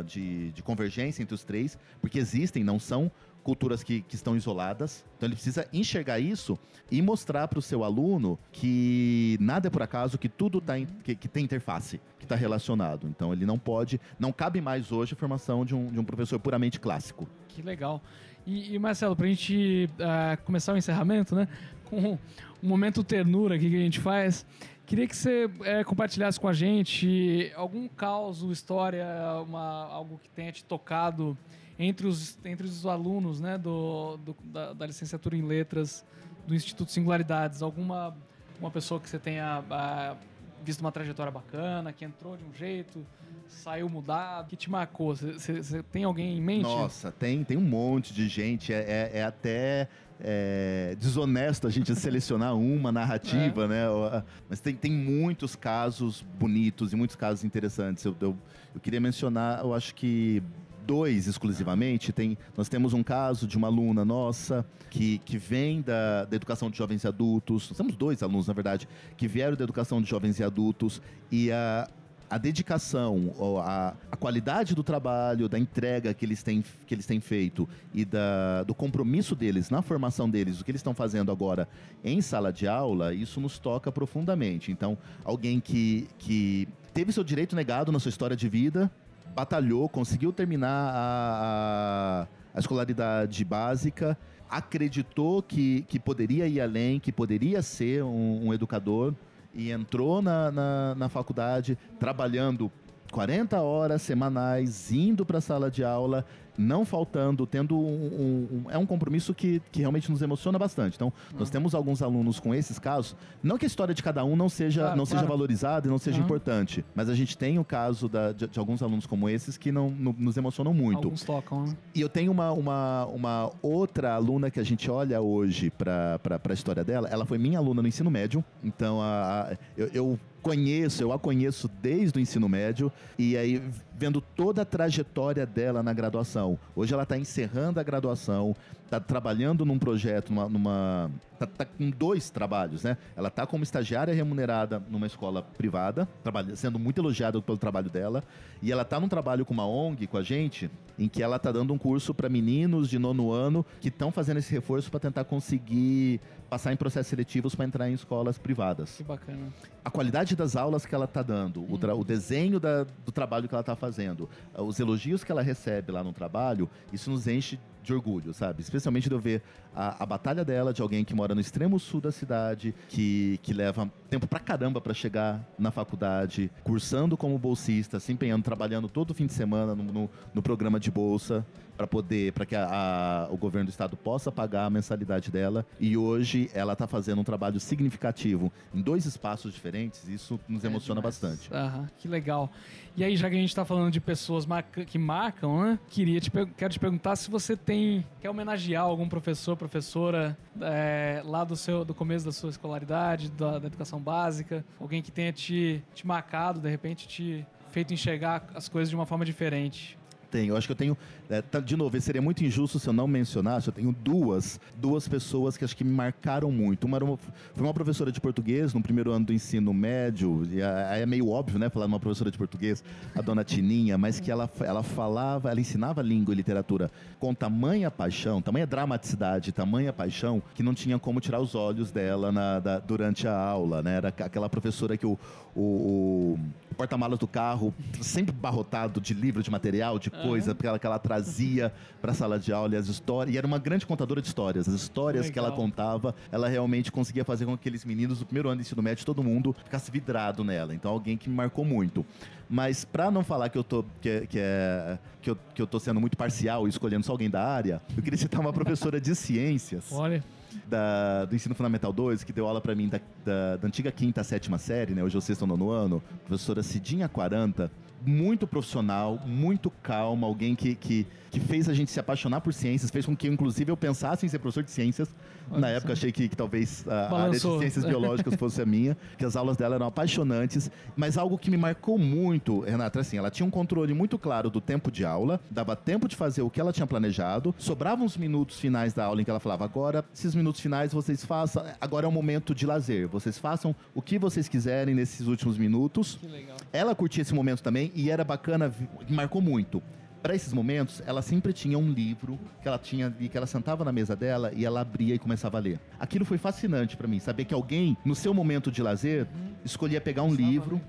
de, 0.06 0.52
de 0.52 0.64
convergência 0.64 1.22
entre 1.22 1.36
os 1.36 1.44
três, 1.44 1.78
porque 2.02 2.20
existem, 2.20 2.64
não 2.64 2.80
são 2.80 3.12
culturas 3.46 3.84
que, 3.84 4.02
que 4.02 4.16
estão 4.16 4.36
isoladas. 4.36 5.06
Então 5.16 5.28
ele 5.28 5.36
precisa 5.36 5.68
enxergar 5.72 6.20
isso 6.20 6.58
e 6.90 7.00
mostrar 7.00 7.48
para 7.48 7.60
o 7.60 7.62
seu 7.62 7.84
aluno 7.84 8.40
que 8.52 9.38
nada 9.40 9.68
é 9.68 9.70
por 9.70 9.84
acaso, 9.84 10.18
que 10.18 10.28
tudo 10.28 10.60
tá 10.60 10.80
in, 10.80 10.88
que, 11.04 11.16
que, 11.16 11.28
tem 11.28 11.44
interface, 11.44 12.02
que 12.18 12.26
está 12.26 12.36
relacionado. 12.36 13.08
Então 13.08 13.32
ele 13.32 13.46
não 13.46 13.60
pode, 13.60 14.02
não 14.18 14.32
cabe 14.32 14.60
mais 14.62 14.92
hoje 14.92 15.14
a 15.14 15.16
formação 15.16 15.64
de 15.64 15.76
um, 15.76 15.92
de 15.92 16.00
um 16.00 16.04
professor 16.04 16.40
puramente 16.40 16.80
clássico. 16.80 17.28
Que 17.48 17.62
legal. 17.62 18.02
E, 18.48 18.74
e 18.74 18.80
Marcelo, 18.80 19.16
para 19.16 19.28
a 19.28 19.30
gente 19.30 19.90
uh, 19.94 20.44
começar 20.44 20.74
o 20.74 20.78
encerramento, 20.78 21.36
né? 21.36 21.48
Com 21.86 22.18
um 22.66 22.68
momento 22.68 23.04
ternura 23.04 23.56
aqui 23.56 23.70
que 23.70 23.76
a 23.76 23.80
gente 23.80 24.00
faz. 24.00 24.46
Queria 24.86 25.08
que 25.08 25.16
você 25.16 25.50
é, 25.64 25.84
compartilhasse 25.84 26.40
com 26.40 26.48
a 26.48 26.54
gente 26.54 27.52
algum 27.56 27.88
caos, 27.88 28.42
história, 28.52 29.06
uma, 29.48 29.86
algo 29.86 30.20
que 30.22 30.30
tenha 30.30 30.52
te 30.52 30.64
tocado 30.64 31.38
entre 31.78 32.08
os, 32.08 32.38
entre 32.44 32.66
os 32.66 32.86
alunos 32.86 33.40
né, 33.40 33.58
do, 33.58 34.18
do 34.18 34.36
da, 34.46 34.74
da, 34.74 34.86
licenciatura 34.86 35.36
em 35.36 35.42
letras 35.42 36.06
do 36.48 36.56
Instituto 36.56 36.92
Singularidades. 36.92 37.62
Alguma 37.62 38.16
uma 38.60 38.72
pessoa 38.72 39.00
que 39.00 39.10
você 39.10 39.20
tenha 39.20 39.64
ah, 39.70 40.16
visto 40.64 40.82
uma 40.82 40.92
trajetória 40.92 41.32
bacana, 41.32 41.92
que 41.92 42.06
entrou 42.06 42.38
de 42.38 42.44
um 42.44 42.54
jeito, 42.54 43.06
saiu 43.48 43.90
mudado, 43.90 44.48
que 44.48 44.56
te 44.56 44.70
marcou? 44.70 45.16
Você 45.16 45.84
tem 45.84 46.04
alguém 46.04 46.38
em 46.38 46.42
mente? 46.42 46.64
Nossa, 46.64 47.12
tem, 47.12 47.44
tem 47.44 47.58
um 47.58 47.62
monte 47.62 48.14
de 48.14 48.28
gente. 48.28 48.74
É, 48.74 49.12
é, 49.14 49.20
é 49.20 49.24
até 49.24 49.88
é, 50.20 50.96
desonesto 51.00 51.68
a 51.68 51.70
gente 51.70 51.94
selecionar 51.96 52.56
uma 52.56 52.92
narrativa, 52.92 53.66
é. 53.66 53.68
né? 53.68 54.24
Mas 54.50 54.60
tem, 54.60 54.76
tem 54.76 54.92
muitos 54.92 55.56
casos 55.56 56.24
bonitos 56.40 56.94
e 56.94 56.96
muitos 56.96 57.16
casos 57.16 57.44
interessantes. 57.44 58.04
Eu, 58.06 58.16
eu, 58.20 58.38
eu 58.74 58.82
queria 58.82 59.00
mencionar, 59.00 59.62
eu 59.62 59.74
acho 59.74 59.96
que 59.96 60.42
dois 60.86 61.28
exclusivamente. 61.28 62.14
Tem, 62.14 62.38
nós 62.56 62.70
temos 62.70 62.94
um 62.94 63.04
caso 63.04 63.48
de 63.48 63.58
uma 63.58 63.68
aluna 63.68 64.06
nossa 64.06 64.66
que, 64.90 65.18
que 65.20 65.38
vem 65.38 65.82
da, 65.82 66.26
da 66.26 66.36
educação 66.36 66.70
de 66.70 66.78
jovens 66.78 67.04
e 67.04 67.08
adultos. 67.08 67.70
Nós 67.70 67.78
temos 67.78 67.96
dois 67.96 68.24
alunos, 68.24 68.48
na 68.48 68.54
verdade, 68.54 68.88
que 69.18 69.28
vieram 69.28 69.58
da 69.58 69.64
educação 69.64 70.02
de 70.02 70.10
jovens 70.10 70.40
e 70.40 70.44
adultos 70.44 71.02
e 71.32 71.52
a 71.52 71.90
a 72.30 72.38
dedicação, 72.38 73.34
a, 73.64 73.94
a 74.12 74.18
qualidade 74.18 74.74
do 74.74 74.84
trabalho, 74.84 75.48
da 75.48 75.60
entrega 75.60 76.14
que 76.14 76.26
eles 76.26 76.42
têm, 76.42 76.64
que 76.86 76.94
eles 76.94 77.06
têm 77.06 77.20
feito 77.20 77.68
e 77.94 78.04
da, 78.04 78.64
do 78.64 78.74
compromisso 78.74 79.36
deles 79.36 79.70
na 79.70 79.82
formação 79.82 80.30
deles, 80.30 80.60
o 80.60 80.66
que 80.66 80.72
eles 80.72 80.80
estão 80.80 80.94
fazendo 80.94 81.32
agora 81.32 81.68
em 82.04 82.22
sala 82.22 82.52
de 82.52 82.68
aula, 82.68 83.14
isso 83.14 83.40
nos 83.40 83.60
toca 83.60 83.92
profundamente. 83.92 84.72
Então, 84.72 84.98
alguém 85.24 85.60
que, 85.60 86.08
que 86.18 86.68
teve 86.94 87.12
seu 87.12 87.24
direito 87.24 87.56
negado 87.56 87.92
na 87.92 88.00
sua 88.00 88.10
história 88.10 88.36
de 88.36 88.50
vida, 88.50 88.92
batalhou, 89.36 89.88
conseguiu 89.90 90.32
terminar 90.32 90.92
a, 90.94 92.24
a, 92.24 92.28
a 92.56 92.60
escolaridade 92.60 93.44
básica, 93.44 94.18
acreditou 94.50 95.44
que, 95.44 95.84
que 95.88 96.00
poderia 96.00 96.48
ir 96.48 96.62
além, 96.62 97.00
que 97.00 97.12
poderia 97.12 97.62
ser 97.62 98.04
um, 98.04 98.48
um 98.48 98.54
educador 98.54 99.14
e 99.56 99.72
entrou 99.72 100.22
na, 100.22 100.52
na, 100.52 100.96
na 100.96 101.10
faculdade 101.10 101.78
trabalhando 101.98 102.72
40 103.12 103.62
horas 103.62 104.02
semanais, 104.02 104.92
indo 104.92 105.26
para 105.26 105.38
a 105.38 105.42
sala 105.42 105.72
de 105.72 105.84
aula 105.84 106.26
não 106.58 106.86
faltando, 106.86 107.46
tendo 107.46 107.78
um, 107.78 108.64
um, 108.66 108.72
é 108.72 108.78
um 108.78 108.86
compromisso 108.86 109.34
que, 109.34 109.62
que 109.72 109.80
realmente 109.80 110.10
nos 110.10 110.22
emociona 110.22 110.58
bastante. 110.58 110.96
Então, 110.96 111.08
uhum. 111.08 111.40
nós 111.40 111.50
temos 111.50 111.76
alguns 111.76 112.02
alunos 112.02 112.40
com 112.40 112.54
esses 112.54 112.80
casos, 112.80 113.16
não 113.44 113.58
que 113.58 113.66
a 113.66 113.68
história 113.68 113.94
de 113.94 114.02
cada 114.02 114.24
um 114.24 114.36
não 114.36 114.50
seja, 114.50 114.82
claro, 114.82 114.98
não 114.98 115.06
claro. 115.06 115.20
seja 115.20 115.30
valorizada 115.30 115.88
e 115.88 115.90
não 115.90 115.98
seja 115.98 116.18
uhum. 116.20 116.26
importante, 116.26 116.86
mas 116.94 117.10
a 117.10 117.16
gente 117.16 117.38
tem 117.38 117.60
o 117.60 117.64
caso 117.64 118.08
da, 118.08 118.32
de, 118.32 118.48
de, 118.48 118.60
alguns 118.60 118.82
alunos 118.82 119.06
como 119.06 119.30
esses 119.30 119.58
que 119.58 119.72
não, 119.72 119.90
no, 119.90 120.16
nos 120.18 120.38
emocionam 120.38 120.74
muito. 120.74 121.06
Alguns 121.06 121.24
tocam, 121.24 121.66
né? 121.66 121.78
E 121.94 122.02
eu 122.02 122.10
tenho 122.10 122.32
uma, 122.32 122.52
uma, 122.52 123.06
uma 123.06 123.52
outra 123.62 124.14
aluna 124.14 124.50
que 124.50 124.60
a 124.60 124.64
gente 124.64 124.90
olha 124.90 125.22
hoje 125.22 125.70
para 125.70 126.20
a 126.50 126.54
história 126.54 126.84
dela, 126.84 127.08
ela 127.10 127.26
foi 127.26 127.38
minha 127.38 127.60
aluna 127.60 127.82
no 127.82 127.88
ensino 127.88 128.10
médio, 128.10 128.44
então 128.64 129.02
a, 129.02 129.52
a 129.52 129.58
eu, 129.78 129.90
eu 129.94 130.20
conheço, 130.46 131.02
eu 131.02 131.12
a 131.12 131.18
conheço 131.18 131.68
desde 131.82 132.20
o 132.20 132.22
ensino 132.22 132.48
médio 132.48 132.92
e 133.18 133.36
aí 133.36 133.60
vendo 133.98 134.20
toda 134.20 134.62
a 134.62 134.66
trajetória 134.66 135.46
dela 135.46 135.82
na 135.82 135.94
graduação. 135.94 136.60
Hoje 136.76 136.94
ela 136.94 137.04
está 137.04 137.18
encerrando 137.18 137.80
a 137.80 137.84
graduação, 137.84 138.56
está 138.84 139.00
trabalhando 139.00 139.66
num 139.66 139.80
projeto, 139.80 140.32
numa, 140.32 140.50
numa 140.50 141.12
tá, 141.38 141.46
tá, 141.46 141.66
com 141.66 141.90
dois 141.90 142.30
trabalhos, 142.30 142.84
né? 142.84 142.98
Ela 143.16 143.28
está 143.28 143.46
como 143.46 143.64
estagiária 143.64 144.14
remunerada 144.14 144.82
numa 144.90 145.08
escola 145.08 145.42
privada, 145.42 146.08
sendo 146.56 146.80
muito 146.80 147.00
elogiada 147.00 147.42
pelo 147.42 147.58
trabalho 147.58 147.90
dela, 147.90 148.24
e 148.62 148.72
ela 148.72 148.82
está 148.82 149.00
num 149.00 149.08
trabalho 149.08 149.46
com 149.46 149.54
uma 149.54 149.68
ONG 149.68 150.08
com 150.08 150.18
a 150.18 150.24
gente, 150.24 150.70
em 150.98 151.08
que 151.08 151.22
ela 151.22 151.36
está 151.36 151.52
dando 151.52 151.74
um 151.74 151.78
curso 151.78 152.14
para 152.14 152.30
meninos 152.30 152.90
de 152.90 152.98
nono 152.98 153.32
ano 153.32 153.66
que 153.82 153.90
estão 153.90 154.12
fazendo 154.12 154.38
esse 154.38 154.52
reforço 154.52 154.90
para 154.90 155.00
tentar 155.00 155.26
conseguir 155.26 156.20
passar 156.50 156.72
em 156.72 156.78
processos 156.78 157.08
seletivos 157.08 157.56
para 157.56 157.66
entrar 157.66 157.90
em 157.90 157.94
escolas 157.94 158.38
privadas. 158.38 158.96
Que 158.96 159.04
bacana. 159.04 159.48
A 159.84 159.90
qualidade 159.90 160.36
das 160.36 160.56
aulas 160.56 160.86
que 160.86 160.96
ela 160.96 161.06
está 161.06 161.22
dando, 161.22 161.62
hum. 161.62 161.68
o, 161.70 162.00
o, 162.00 162.04
desenho 162.04 162.60
da, 162.60 162.84
do 162.84 163.12
trabalho 163.12 163.48
que 163.48 163.54
ela 163.54 163.62
está 163.62 163.76
fazendo, 163.76 164.30
os 164.58 164.80
elogios 164.80 165.24
que 165.24 165.32
ela 165.32 165.42
recebe 165.42 165.92
lá 165.92 166.04
no 166.04 166.14
trabalho, 166.14 166.70
isso 166.94 167.10
nos 167.10 167.28
enche 167.28 167.60
de 167.86 167.94
orgulho, 167.94 168.34
sabe? 168.34 168.62
Especialmente 168.62 169.08
de 169.08 169.16
eu 169.16 169.20
ver 169.20 169.42
a, 169.76 170.04
a, 170.04 170.06
batalha 170.06 170.44
dela 170.44 170.74
de 170.74 170.82
alguém 170.82 171.04
que 171.04 171.14
mora 171.14 171.36
no 171.36 171.42
extremo 171.42 171.80
sul 171.80 172.02
da 172.02 172.12
cidade, 172.12 172.74
que, 172.90 173.40
que 173.44 173.54
leva 173.54 173.90
tempo 174.10 174.28
pra 174.28 174.40
caramba 174.40 174.82
para 174.82 174.94
chegar 174.94 175.42
na 175.58 175.72
faculdade, 175.72 176.50
cursando 176.64 177.16
como 177.16 177.38
bolsista, 177.38 178.00
se 178.00 178.12
empenhando, 178.12 178.44
trabalhando 178.44 178.88
todo 178.88 179.14
fim 179.14 179.26
de 179.26 179.34
semana 179.34 179.76
no, 179.76 179.84
no, 179.84 180.10
no 180.34 180.42
programa 180.42 180.80
de 180.80 180.92
bolsa 180.92 181.46
para 181.76 181.88
poder, 181.88 182.32
para 182.34 182.46
que 182.46 182.56
a, 182.56 182.68
a, 182.70 183.28
o 183.32 183.38
governo 183.38 183.68
do 183.68 183.70
estado 183.70 183.96
possa 183.98 184.32
pagar 184.32 184.66
a 184.66 184.70
mensalidade 184.70 185.32
dela. 185.32 185.66
E 185.80 185.98
hoje 185.98 186.50
ela 186.54 186.74
está 186.74 186.88
fazendo 186.88 187.20
um 187.22 187.24
trabalho 187.24 187.60
significativo 187.60 188.52
em 188.74 188.82
dois 188.82 189.06
espaços 189.06 189.54
diferentes. 189.54 190.08
Isso 190.08 190.40
nos 190.48 190.64
é 190.64 190.68
emociona 190.68 191.02
demais. 191.02 191.20
bastante. 191.20 191.54
Aham, 191.54 191.90
que 191.98 192.08
legal. 192.08 192.52
E 192.96 193.04
aí, 193.04 193.18
já 193.18 193.30
que 193.30 193.36
a 193.36 193.40
gente 193.40 193.50
está 193.50 193.66
falando 193.66 193.92
de 193.92 194.00
pessoas 194.00 194.46
marca, 194.46 194.86
que 194.86 194.98
marcam, 194.98 195.62
né? 195.64 195.80
Queria 195.90 196.20
te, 196.20 196.32
quero 196.32 196.74
te 196.74 196.80
perguntar 196.80 197.16
se 197.16 197.30
você 197.30 197.58
tem 197.58 198.06
quer 198.22 198.30
homenagear 198.30 198.84
algum 198.84 199.08
professor, 199.10 199.58
professora 199.58 200.38
é, 200.62 201.22
lá 201.26 201.44
do 201.44 201.56
seu 201.56 201.84
do 201.84 201.94
começo 201.94 202.26
da 202.26 202.32
sua 202.32 202.50
escolaridade, 202.50 203.30
da, 203.32 203.60
da 203.60 203.68
educação 203.68 204.00
básica, 204.00 204.64
alguém 204.80 205.02
que 205.02 205.12
tenha 205.12 205.34
te, 205.34 205.84
te 205.94 206.08
marcado, 206.08 206.60
de 206.60 206.70
repente 206.70 207.08
te 207.08 207.46
feito 207.70 207.94
enxergar 207.94 208.48
as 208.56 208.70
coisas 208.70 208.90
de 208.90 208.96
uma 208.96 209.06
forma 209.06 209.26
diferente 209.26 209.98
tenho. 210.36 210.54
Eu 210.54 210.58
acho 210.58 210.68
que 210.68 210.72
eu 210.74 210.76
tenho. 210.76 210.98
É, 211.30 211.42
de 211.62 211.78
novo, 211.78 212.00
seria 212.02 212.22
muito 212.22 212.44
injusto 212.44 212.78
se 212.78 212.88
eu 212.88 212.94
não 212.94 213.08
mencionasse. 213.08 213.68
Eu 213.68 213.74
tenho 213.74 213.96
duas, 214.04 214.60
duas 214.76 215.08
pessoas 215.08 215.56
que 215.56 215.64
acho 215.64 215.76
que 215.76 215.84
me 215.84 215.94
marcaram 215.94 216.52
muito. 216.52 216.86
Uma, 216.86 216.98
uma 216.98 217.18
foi 217.18 217.66
uma 217.66 217.74
professora 217.74 218.12
de 218.12 218.20
português 218.20 218.74
no 218.74 218.82
primeiro 218.82 219.12
ano 219.12 219.26
do 219.26 219.34
ensino 219.34 219.74
médio. 219.74 220.46
E 220.52 220.62
aí 220.62 221.02
é 221.02 221.06
meio 221.06 221.30
óbvio, 221.30 221.58
né? 221.58 221.70
Falar 221.70 221.86
de 221.86 221.94
uma 221.94 222.00
professora 222.00 222.30
de 222.30 222.38
português, 222.38 222.84
a 223.16 223.22
dona 223.22 223.44
Tininha, 223.44 223.98
mas 223.98 224.20
que 224.20 224.30
ela, 224.30 224.50
ela 224.60 224.84
falava, 224.84 225.50
ela 225.50 225.60
ensinava 225.60 226.02
língua 226.02 226.34
e 226.34 226.38
literatura 226.38 226.92
com 227.20 227.34
tamanha 227.34 227.90
paixão, 227.90 228.42
tamanha 228.42 228.68
dramaticidade, 228.68 229.52
tamanha 229.52 229.94
paixão, 229.94 230.42
que 230.54 230.62
não 230.62 230.74
tinha 230.74 231.00
como 231.00 231.20
tirar 231.22 231.40
os 231.40 231.56
olhos 231.56 231.92
dela 231.92 232.32
na, 232.32 232.60
da, 232.60 232.80
durante 232.80 233.28
a 233.28 233.36
aula, 233.36 233.82
né? 233.82 233.96
Era 233.96 234.10
aquela 234.10 234.50
professora 234.50 234.98
que 234.98 235.06
o, 235.06 235.18
o, 235.56 236.38
o 236.72 236.76
porta-malas 236.76 237.18
do 237.18 237.28
carro 237.28 237.74
sempre 238.02 238.34
barrotado 238.34 239.00
de 239.00 239.14
livro, 239.14 239.42
de 239.42 239.50
material, 239.50 239.98
de 239.98 240.10
coisa 240.28 240.52
uhum. 240.52 240.58
que, 240.58 240.68
ela, 240.68 240.80
que 240.80 240.86
ela 240.86 241.00
trazia 241.00 241.74
para 242.02 242.12
a 242.12 242.16
sala 242.16 242.40
de 242.40 242.52
aula 242.54 242.76
e 242.76 242.78
as 242.78 242.88
histórias. 242.88 243.36
E 243.36 243.38
era 243.38 243.46
uma 243.46 243.60
grande 243.60 243.86
contadora 243.86 244.22
de 244.22 244.28
histórias. 244.28 244.68
As 244.68 244.74
histórias 244.74 245.26
Legal. 245.26 245.34
que 245.34 245.40
ela 245.40 245.52
contava, 245.52 246.16
ela 246.32 246.48
realmente 246.48 246.92
conseguia 246.92 247.24
fazer 247.24 247.46
com 247.46 247.58
que 247.58 247.66
aqueles 247.66 247.84
meninos 247.84 248.20
do 248.20 248.26
primeiro 248.26 248.50
ano 248.50 248.62
de 248.62 248.68
ensino 248.68 248.82
médio, 248.82 249.06
todo 249.06 249.24
mundo 249.24 249.56
ficasse 249.64 249.90
vidrado 249.90 250.44
nela. 250.44 250.74
Então, 250.74 250.92
alguém 250.92 251.18
que 251.18 251.30
me 251.30 251.36
marcou 251.36 251.66
muito. 251.66 252.06
Mas 252.50 252.86
para 252.86 253.10
não 253.10 253.24
falar 253.24 253.50
que 253.50 253.58
eu 253.58 253.64
tô 253.64 253.84
que, 254.00 254.28
que, 254.28 254.40
é, 254.40 254.98
que, 255.22 255.30
eu, 255.30 255.38
que 255.54 255.62
eu 255.62 255.68
tô 255.68 255.80
sendo 255.80 256.00
muito 256.00 256.16
parcial 256.16 256.68
e 256.68 256.70
escolhendo 256.70 257.06
só 257.06 257.12
alguém 257.12 257.30
da 257.30 257.44
área, 257.44 257.82
eu 257.96 258.04
queria 258.04 258.18
citar 258.18 258.40
uma 258.40 258.54
professora 258.54 259.02
de 259.02 259.16
ciências. 259.16 259.92
Olha. 259.92 260.24
Da, 260.68 261.26
do 261.26 261.36
Ensino 261.36 261.54
Fundamental 261.54 261.92
2, 261.92 262.24
que 262.24 262.32
deu 262.32 262.48
aula 262.48 262.62
para 262.62 262.74
mim 262.74 262.88
da, 262.88 263.00
da, 263.26 263.58
da, 263.58 263.68
antiga 263.68 263.92
quinta, 263.92 264.24
sétima 264.24 264.58
série, 264.58 264.94
né? 264.94 265.04
Hoje 265.04 265.18
eu 265.18 265.20
sexto 265.20 265.46
nono 265.46 265.70
ano, 265.70 266.02
professora 266.26 266.64
Cidinha 266.64 267.10
40, 267.10 267.70
muito 268.06 268.48
profissional, 268.48 269.20
muito 269.26 269.70
calma, 269.70 270.28
alguém 270.28 270.56
que, 270.56 270.76
que, 270.76 271.06
que, 271.32 271.40
fez 271.40 271.68
a 271.68 271.74
gente 271.74 271.92
se 271.92 272.00
apaixonar 272.00 272.42
por 272.42 272.54
ciências, 272.54 272.92
fez 272.92 273.06
com 273.06 273.16
que, 273.16 273.28
inclusive, 273.28 273.72
eu 273.72 273.78
pensasse 273.78 274.26
em 274.26 274.30
ser 274.30 274.40
professor 274.40 274.64
de 274.64 274.72
ciências. 274.72 275.10
Olha 275.50 275.62
Na 275.62 275.70
época, 275.70 275.94
achei 275.94 276.12
que, 276.12 276.28
que 276.28 276.36
talvez 276.36 276.86
a 276.88 277.08
Balançou. 277.08 277.20
área 277.20 277.32
de 277.32 277.60
ciências 277.60 277.86
biológicas 277.90 278.36
fosse 278.36 278.62
a 278.62 278.66
minha, 278.66 278.98
que 279.18 279.26
as 279.26 279.36
aulas 279.36 279.58
dela 279.58 279.76
eram 279.76 279.86
apaixonantes. 279.86 280.72
Mas 280.96 281.18
algo 281.18 281.38
que 281.38 281.52
me 281.52 281.58
marcou 281.58 281.98
muito, 281.98 282.62
Renata, 282.62 283.00
assim, 283.00 283.18
ela 283.18 283.30
tinha 283.30 283.46
um 283.46 283.52
controle 283.52 283.94
muito 283.94 284.18
claro 284.18 284.50
do 284.50 284.62
tempo 284.62 284.92
de 284.92 285.06
aula, 285.06 285.40
dava 285.50 285.76
tempo 285.76 286.08
de 286.08 286.16
fazer 286.16 286.42
o 286.42 286.50
que 286.50 286.60
ela 286.60 286.74
tinha 286.74 286.88
planejado, 286.88 287.54
sobravam 287.58 288.06
os 288.06 288.18
minutos 288.18 288.60
finais 288.60 288.94
da 288.94 289.06
aula 289.06 289.22
em 289.22 289.24
que 289.24 289.30
ela 289.30 289.40
falava: 289.40 289.66
agora, 289.66 290.04
esses 290.14 290.34
minutos 290.34 290.62
finais 290.62 290.94
vocês 290.94 291.24
façam, 291.24 291.64
agora 291.80 292.06
é 292.06 292.10
o 292.10 292.12
momento 292.12 292.56
de 292.56 292.66
lazer, 292.66 293.08
vocês 293.08 293.38
façam 293.38 293.76
o 293.94 294.02
que 294.02 294.18
vocês 294.18 294.48
quiserem 294.48 294.96
nesses 294.96 295.28
últimos 295.28 295.58
minutos. 295.58 296.18
Que 296.20 296.28
legal. 296.28 296.58
Ela 296.72 296.96
curtia 296.96 297.22
esse 297.22 297.34
momento 297.34 297.62
também 297.62 297.85
e 297.94 298.10
era 298.10 298.24
bacana, 298.24 298.74
marcou 299.10 299.42
muito. 299.42 299.82
Para 300.22 300.34
esses 300.34 300.54
momentos, 300.54 301.04
ela 301.06 301.22
sempre 301.22 301.54
tinha 301.54 301.78
um 301.78 301.92
livro 301.92 302.40
que 302.62 302.68
ela 302.68 302.80
tinha 302.80 303.14
e 303.20 303.30
que 303.30 303.38
ela 303.38 303.46
sentava 303.46 303.86
na 303.86 303.92
mesa 303.92 304.16
dela 304.16 304.52
e 304.56 304.66
ela 304.66 304.82
abria 304.82 305.14
e 305.14 305.20
começava 305.20 305.58
a 305.58 305.62
ler. 305.62 305.80
Aquilo 306.00 306.26
foi 306.26 306.40
fascinante 306.40 306.98
para 306.98 307.08
mim, 307.08 307.20
saber 307.20 307.46
que 307.46 307.54
alguém 307.54 307.96
no 308.04 308.16
seu 308.16 308.34
momento 308.34 308.72
de 308.72 308.82
lazer 308.82 309.28
escolhia 309.64 310.02
pegar 310.02 310.24
um 310.24 310.34
livro. 310.34 310.82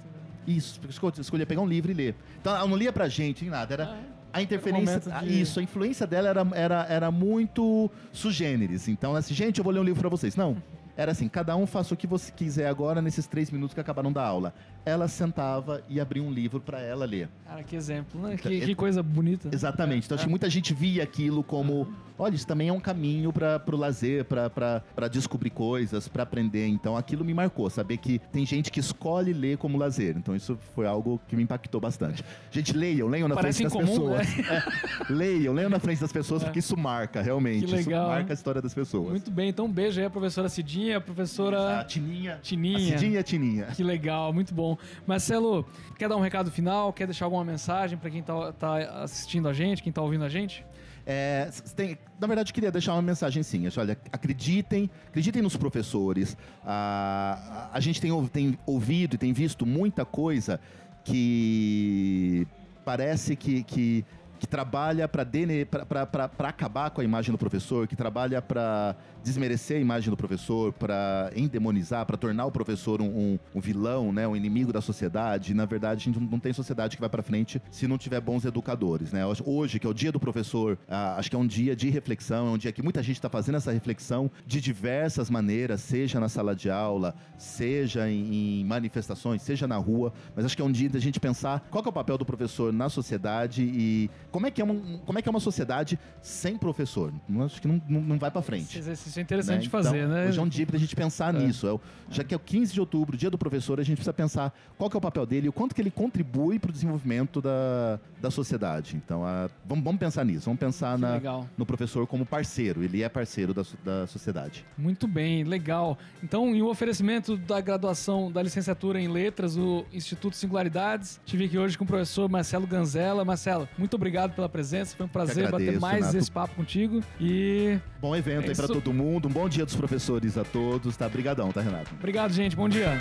Isso, 0.47 0.81
escolhia 1.19 1.45
pegar 1.45 1.61
um 1.61 1.67
livro 1.67 1.91
e 1.91 1.95
ler. 1.95 2.15
Então 2.41 2.57
ela 2.57 2.67
não 2.67 2.77
lia 2.77 2.93
pra 2.93 3.09
gente 3.09 3.43
nem 3.43 3.51
nada, 3.51 3.75
era 3.75 3.85
ah, 3.85 4.17
a 4.33 4.41
interferência, 4.41 5.01
de... 5.01 5.41
isso, 5.41 5.61
a 5.61 5.63
influência 5.63 6.07
dela 6.07 6.29
era, 6.29 6.47
era, 6.55 6.87
era 6.89 7.11
muito 7.11 7.91
sugêneres. 8.13 8.89
Então, 8.89 9.15
assim, 9.15 9.35
gente, 9.35 9.59
eu 9.59 9.65
vou 9.65 9.73
ler 9.73 9.81
um 9.81 9.85
livro 9.85 10.01
para 10.01 10.09
vocês. 10.09 10.35
Não, 10.35 10.57
era 10.97 11.13
assim, 11.13 11.29
cada 11.29 11.55
um 11.57 11.67
faça 11.67 11.93
o 11.93 11.97
que 11.97 12.07
você 12.07 12.33
quiser 12.33 12.69
agora 12.69 13.03
nesses 13.03 13.27
três 13.27 13.51
minutos 13.51 13.75
que 13.75 13.81
acabaram 13.81 14.13
da 14.13 14.25
aula. 14.25 14.55
Ela 14.85 15.09
sentava 15.09 15.83
e 15.89 16.01
abria 16.01 16.23
um 16.23 16.31
livro 16.31 16.61
para 16.61 16.81
ela 16.81 17.05
ler. 17.05 17.29
Cara, 17.45 17.63
que 17.63 17.77
exemplo, 17.77 18.21
né? 18.21 18.37
Que, 18.37 18.61
que 18.61 18.75
coisa 18.75 19.03
bonita. 19.03 19.51
Exatamente. 19.53 20.07
Então, 20.07 20.15
acho 20.15 20.25
que 20.25 20.31
muita 20.31 20.49
gente 20.49 20.73
via 20.73 21.03
aquilo 21.03 21.43
como 21.45 21.87
olha, 22.19 22.35
isso 22.35 22.47
também 22.47 22.69
é 22.69 22.73
um 22.73 22.81
caminho 22.81 23.33
para 23.33 23.63
o 23.67 23.77
lazer, 23.77 24.25
para 24.25 25.09
descobrir 25.11 25.51
coisas, 25.51 26.09
para 26.09 26.23
aprender. 26.23 26.67
Então 26.67 26.97
aquilo 26.97 27.25
me 27.25 27.35
marcou, 27.35 27.69
saber 27.69 27.99
que 27.99 28.19
tem 28.33 28.45
gente 28.47 28.71
que 28.71 28.81
escolhe 28.81 29.33
ler 29.33 29.59
como 29.59 29.77
lazer. 29.77 30.17
Então 30.17 30.35
isso 30.35 30.59
foi 30.75 30.87
algo 30.87 31.21
que 31.29 31.37
me 31.37 31.43
impactou 31.43 31.81
bastante. 31.81 32.25
Gente, 32.51 32.77
leiam, 32.77 33.09
leiam 33.09 33.29
na 33.29 33.35
Parece 33.35 33.59
frente 33.59 33.73
das 33.73 33.73
comum, 33.73 34.11
pessoas. 34.11 34.37
Né? 34.37 34.47
É, 34.47 35.13
leiam, 35.13 35.53
leiam 35.53 35.69
na 35.69 35.79
frente 35.79 36.01
das 36.01 36.13
pessoas, 36.13 36.43
é. 36.43 36.47
porque 36.47 36.61
isso 36.61 36.77
marca, 36.77 37.21
realmente. 37.21 37.67
Que 37.67 37.73
legal, 37.73 38.03
isso 38.03 38.11
marca 38.11 38.33
a 38.33 38.35
história 38.35 38.63
das 38.63 38.73
pessoas. 38.73 39.11
Muito 39.11 39.31
bem, 39.31 39.49
então 39.49 39.67
um 39.67 39.73
beijo 39.73 39.99
aí 39.99 40.07
a 40.07 40.11
professora 40.11 40.49
Cidinha, 40.49 40.86
a 40.95 41.01
professora. 41.01 41.81
A 41.81 41.85
Tininha. 41.85 42.39
Tininha. 42.43 42.95
A 42.95 42.99
Cidinha 42.99 43.23
Tininha. 43.23 43.67
Que 43.67 43.83
legal, 43.83 44.33
muito 44.33 44.55
bom. 44.55 44.77
Marcelo, 45.07 45.67
quer 45.99 46.09
dar 46.09 46.17
um 46.17 46.21
recado 46.21 46.51
final? 46.51 46.93
Quer 46.93 47.07
deixar 47.07 47.27
alguma 47.27 47.45
mensagem 47.45 47.99
para 47.99 48.11
quem 48.11 48.21
está 48.21 48.53
tá 48.53 49.03
assistindo 49.03 49.49
a 49.49 49.53
gente, 49.53 49.83
quem 49.83 49.91
está 49.91 50.03
ouvindo 50.03 50.25
a 50.25 50.29
gente? 50.29 50.65
É, 51.09 51.49
tem, 51.77 51.97
na 52.19 52.27
verdade, 52.27 52.53
queria 52.53 52.73
deixar 52.73 52.93
uma 52.95 53.03
mensagem 53.03 53.43
sim. 53.43 53.65
Olha, 53.77 53.97
acreditem, 54.13 54.91
acreditem 55.09 55.41
nos 55.41 55.57
professores. 55.57 56.37
A, 56.65 57.71
a, 57.73 57.77
a 57.77 57.81
gente 57.81 58.01
tem, 58.01 58.27
tem 58.27 58.59
ouvido 58.67 59.15
e 59.15 59.19
tem 59.19 59.33
visto 59.33 59.65
muita 59.65 60.05
coisa 60.05 60.61
que 61.05 62.47
parece 62.85 63.37
que, 63.37 63.63
que 63.63 64.05
que 64.39 64.47
trabalha 64.47 65.09
para 65.09 66.49
acabar 66.49 66.91
com 66.91 67.01
a 67.01 67.05
imagem 67.05 67.33
do 67.33 67.39
professor, 67.39 67.87
que 67.87 67.97
trabalha 67.97 68.41
para 68.43 68.95
desmerecer 69.27 69.79
a 69.79 69.81
imagem 69.81 70.09
do 70.09 70.17
professor, 70.17 70.73
para 70.73 71.33
endemonizar, 71.35 72.07
para 72.07 72.17
tornar 72.17 72.47
o 72.47 72.53
professor 72.53 73.03
um, 73.03 73.07
um, 73.07 73.39
um, 73.57 73.61
vilão, 73.61 74.13
né, 74.13 74.27
um 74.27 74.37
inimigo 74.37 74.73
da 74.73 74.81
sociedade. 74.81 75.53
Na 75.53 75.65
verdade, 75.65 76.03
a 76.03 76.13
gente 76.13 76.31
não 76.31 76.39
tem 76.39 76.53
sociedade 76.53 76.97
que 76.97 77.01
vai 77.01 77.11
para 77.11 77.25
frente 77.25 77.61
se 77.73 77.89
não 77.89 77.99
tiver 77.99 78.21
bons 78.21 78.45
educadores. 78.45 79.11
Né? 79.11 79.23
Hoje, 79.45 79.81
que 79.81 79.87
é 79.87 79.91
o 79.91 79.95
dia 79.95 80.13
do 80.13 80.21
professor, 80.21 80.79
ah, 80.89 81.17
acho 81.17 81.29
que 81.29 81.35
é 81.35 81.39
um 81.39 81.47
dia 81.47 81.75
de 81.75 81.91
reflexão, 81.91 82.47
é 82.47 82.51
um 82.51 82.59
dia 82.59 82.71
que 82.71 82.83
muita 82.83 83.03
gente 83.03 83.17
está 83.17 83.29
fazendo 83.29 83.57
essa 83.57 83.73
reflexão 83.73 84.31
de 84.47 84.61
diversas 84.61 85.29
maneiras, 85.29 85.81
seja 85.81 86.21
na 86.21 86.29
sala 86.29 86.55
de 86.55 86.71
aula, 86.71 87.13
seja 87.37 88.09
em, 88.09 88.61
em 88.61 88.65
manifestações, 88.65 89.43
seja 89.43 89.67
na 89.67 89.77
rua. 89.77 90.13
Mas 90.37 90.45
acho 90.45 90.55
que 90.55 90.63
é 90.63 90.65
um 90.65 90.71
dia 90.71 90.89
da 90.89 91.01
gente 91.01 91.19
pensar 91.19 91.67
qual 91.69 91.85
é 91.85 91.89
o 91.89 91.93
papel 91.93 92.17
do 92.17 92.25
professor 92.25 92.73
na 92.73 92.89
sociedade 92.89 93.63
e 93.63 94.09
como 94.31 94.47
é 94.47 94.53
que 94.53 94.61
é 94.61 94.65
uma, 94.65 94.99
como 95.05 95.19
é, 95.19 95.23
que 95.23 95.29
é 95.29 95.31
uma 95.31 95.41
sociedade 95.41 95.99
sem 96.23 96.57
professor? 96.57 97.13
Acho 97.45 97.61
que 97.61 97.67
não, 97.67 97.83
não, 97.89 98.01
não 98.01 98.19
vai 98.19 98.31
para 98.31 98.41
frente. 98.41 98.79
Isso 99.17 99.21
é 99.21 99.23
interessante 99.23 99.57
né? 99.57 99.63
de 99.63 99.71
fazer, 99.71 99.99
então, 99.99 100.09
né? 100.11 100.29
Hoje 100.29 100.39
é 100.39 100.43
um 100.43 100.49
dia 100.49 100.67
para 100.67 100.77
a 100.77 100.79
gente 100.79 100.95
pensar 100.95 101.35
é. 101.35 101.39
nisso. 101.39 101.67
É, 101.67 102.15
já 102.15 102.23
que 102.23 102.35
é 102.35 102.37
o 102.37 102.41
15 102.41 102.75
de 102.75 102.81
outubro, 102.81 103.17
dia 103.17 103.31
do 103.31 103.39
professor, 103.39 103.81
a 103.81 103.83
gente 103.83 103.97
precisa 103.97 104.13
pensar 104.13 104.55
qual 104.77 104.91
é 104.93 104.97
o 104.97 105.01
papel 105.01 105.25
dele 105.25 105.47
e 105.47 105.49
o 105.49 105.53
quanto 105.53 105.75
que 105.75 105.81
ele 105.81 105.91
contribui 105.91 106.59
para 106.59 106.69
o 106.69 106.73
desenvolvimento 106.73 107.41
da, 107.41 107.99
da 108.21 108.31
sociedade. 108.31 108.95
Então, 108.97 109.25
a, 109.25 109.49
vamos, 109.65 109.83
vamos 109.83 109.99
pensar 109.99 110.25
nisso. 110.25 110.45
Vamos 110.45 110.61
pensar 110.61 110.99
na, 110.99 111.21
no 111.57 111.65
professor 111.65 112.07
como 112.07 112.27
parceiro. 112.27 112.85
Ele 112.85 113.03
é 113.03 113.09
parceiro 113.09 113.55
da, 113.55 113.63
da 113.83 114.07
sociedade. 114.07 114.65
Muito 114.77 115.09
bem, 115.09 115.45
legal. 115.45 115.99
Então, 116.23 116.55
em 116.55 116.61
um 116.61 116.67
oferecimento 116.67 117.37
da 117.39 117.61
graduação 117.61 118.31
da 118.31 118.43
licenciatura 118.43 119.01
em 119.01 119.09
letras, 119.09 119.57
o 119.57 119.87
Instituto 119.93 120.37
Singularidades, 120.37 121.21
estive 121.25 121.47
aqui 121.47 121.59
hoje 121.59 121.79
com 121.79 121.85
o 121.85 121.87
professor 121.87 122.29
Marcelo 122.29 122.67
Ganzella. 122.67 123.25
Marcelo, 123.25 123.67
muito 123.79 123.95
obrigado 123.95 124.35
pela 124.35 124.49
presença. 124.49 124.95
Foi 124.95 125.07
um 125.07 125.09
prazer 125.09 125.47
agradeço, 125.47 125.73
bater 125.73 125.81
mais 125.81 126.01
Renato. 126.01 126.19
esse 126.19 126.31
papo 126.31 126.55
contigo. 126.55 127.03
E. 127.19 127.79
Bom 128.01 128.15
evento 128.15 128.47
é 128.47 128.49
aí 128.51 128.55
para 128.55 128.69
todo 128.69 128.93
mundo. 128.93 129.06
Um 129.07 129.21
bom 129.21 129.49
dia 129.49 129.65
dos 129.65 129.77
professores 129.77 130.37
a 130.37 130.45
todos. 130.45 130.97
Tá? 130.97 131.07
Obrigadão, 131.07 131.53
tá, 131.53 131.61
Renato? 131.61 131.91
Obrigado, 131.95 132.33
gente. 132.33 132.57
Bom 132.57 132.69
dia. 132.69 132.99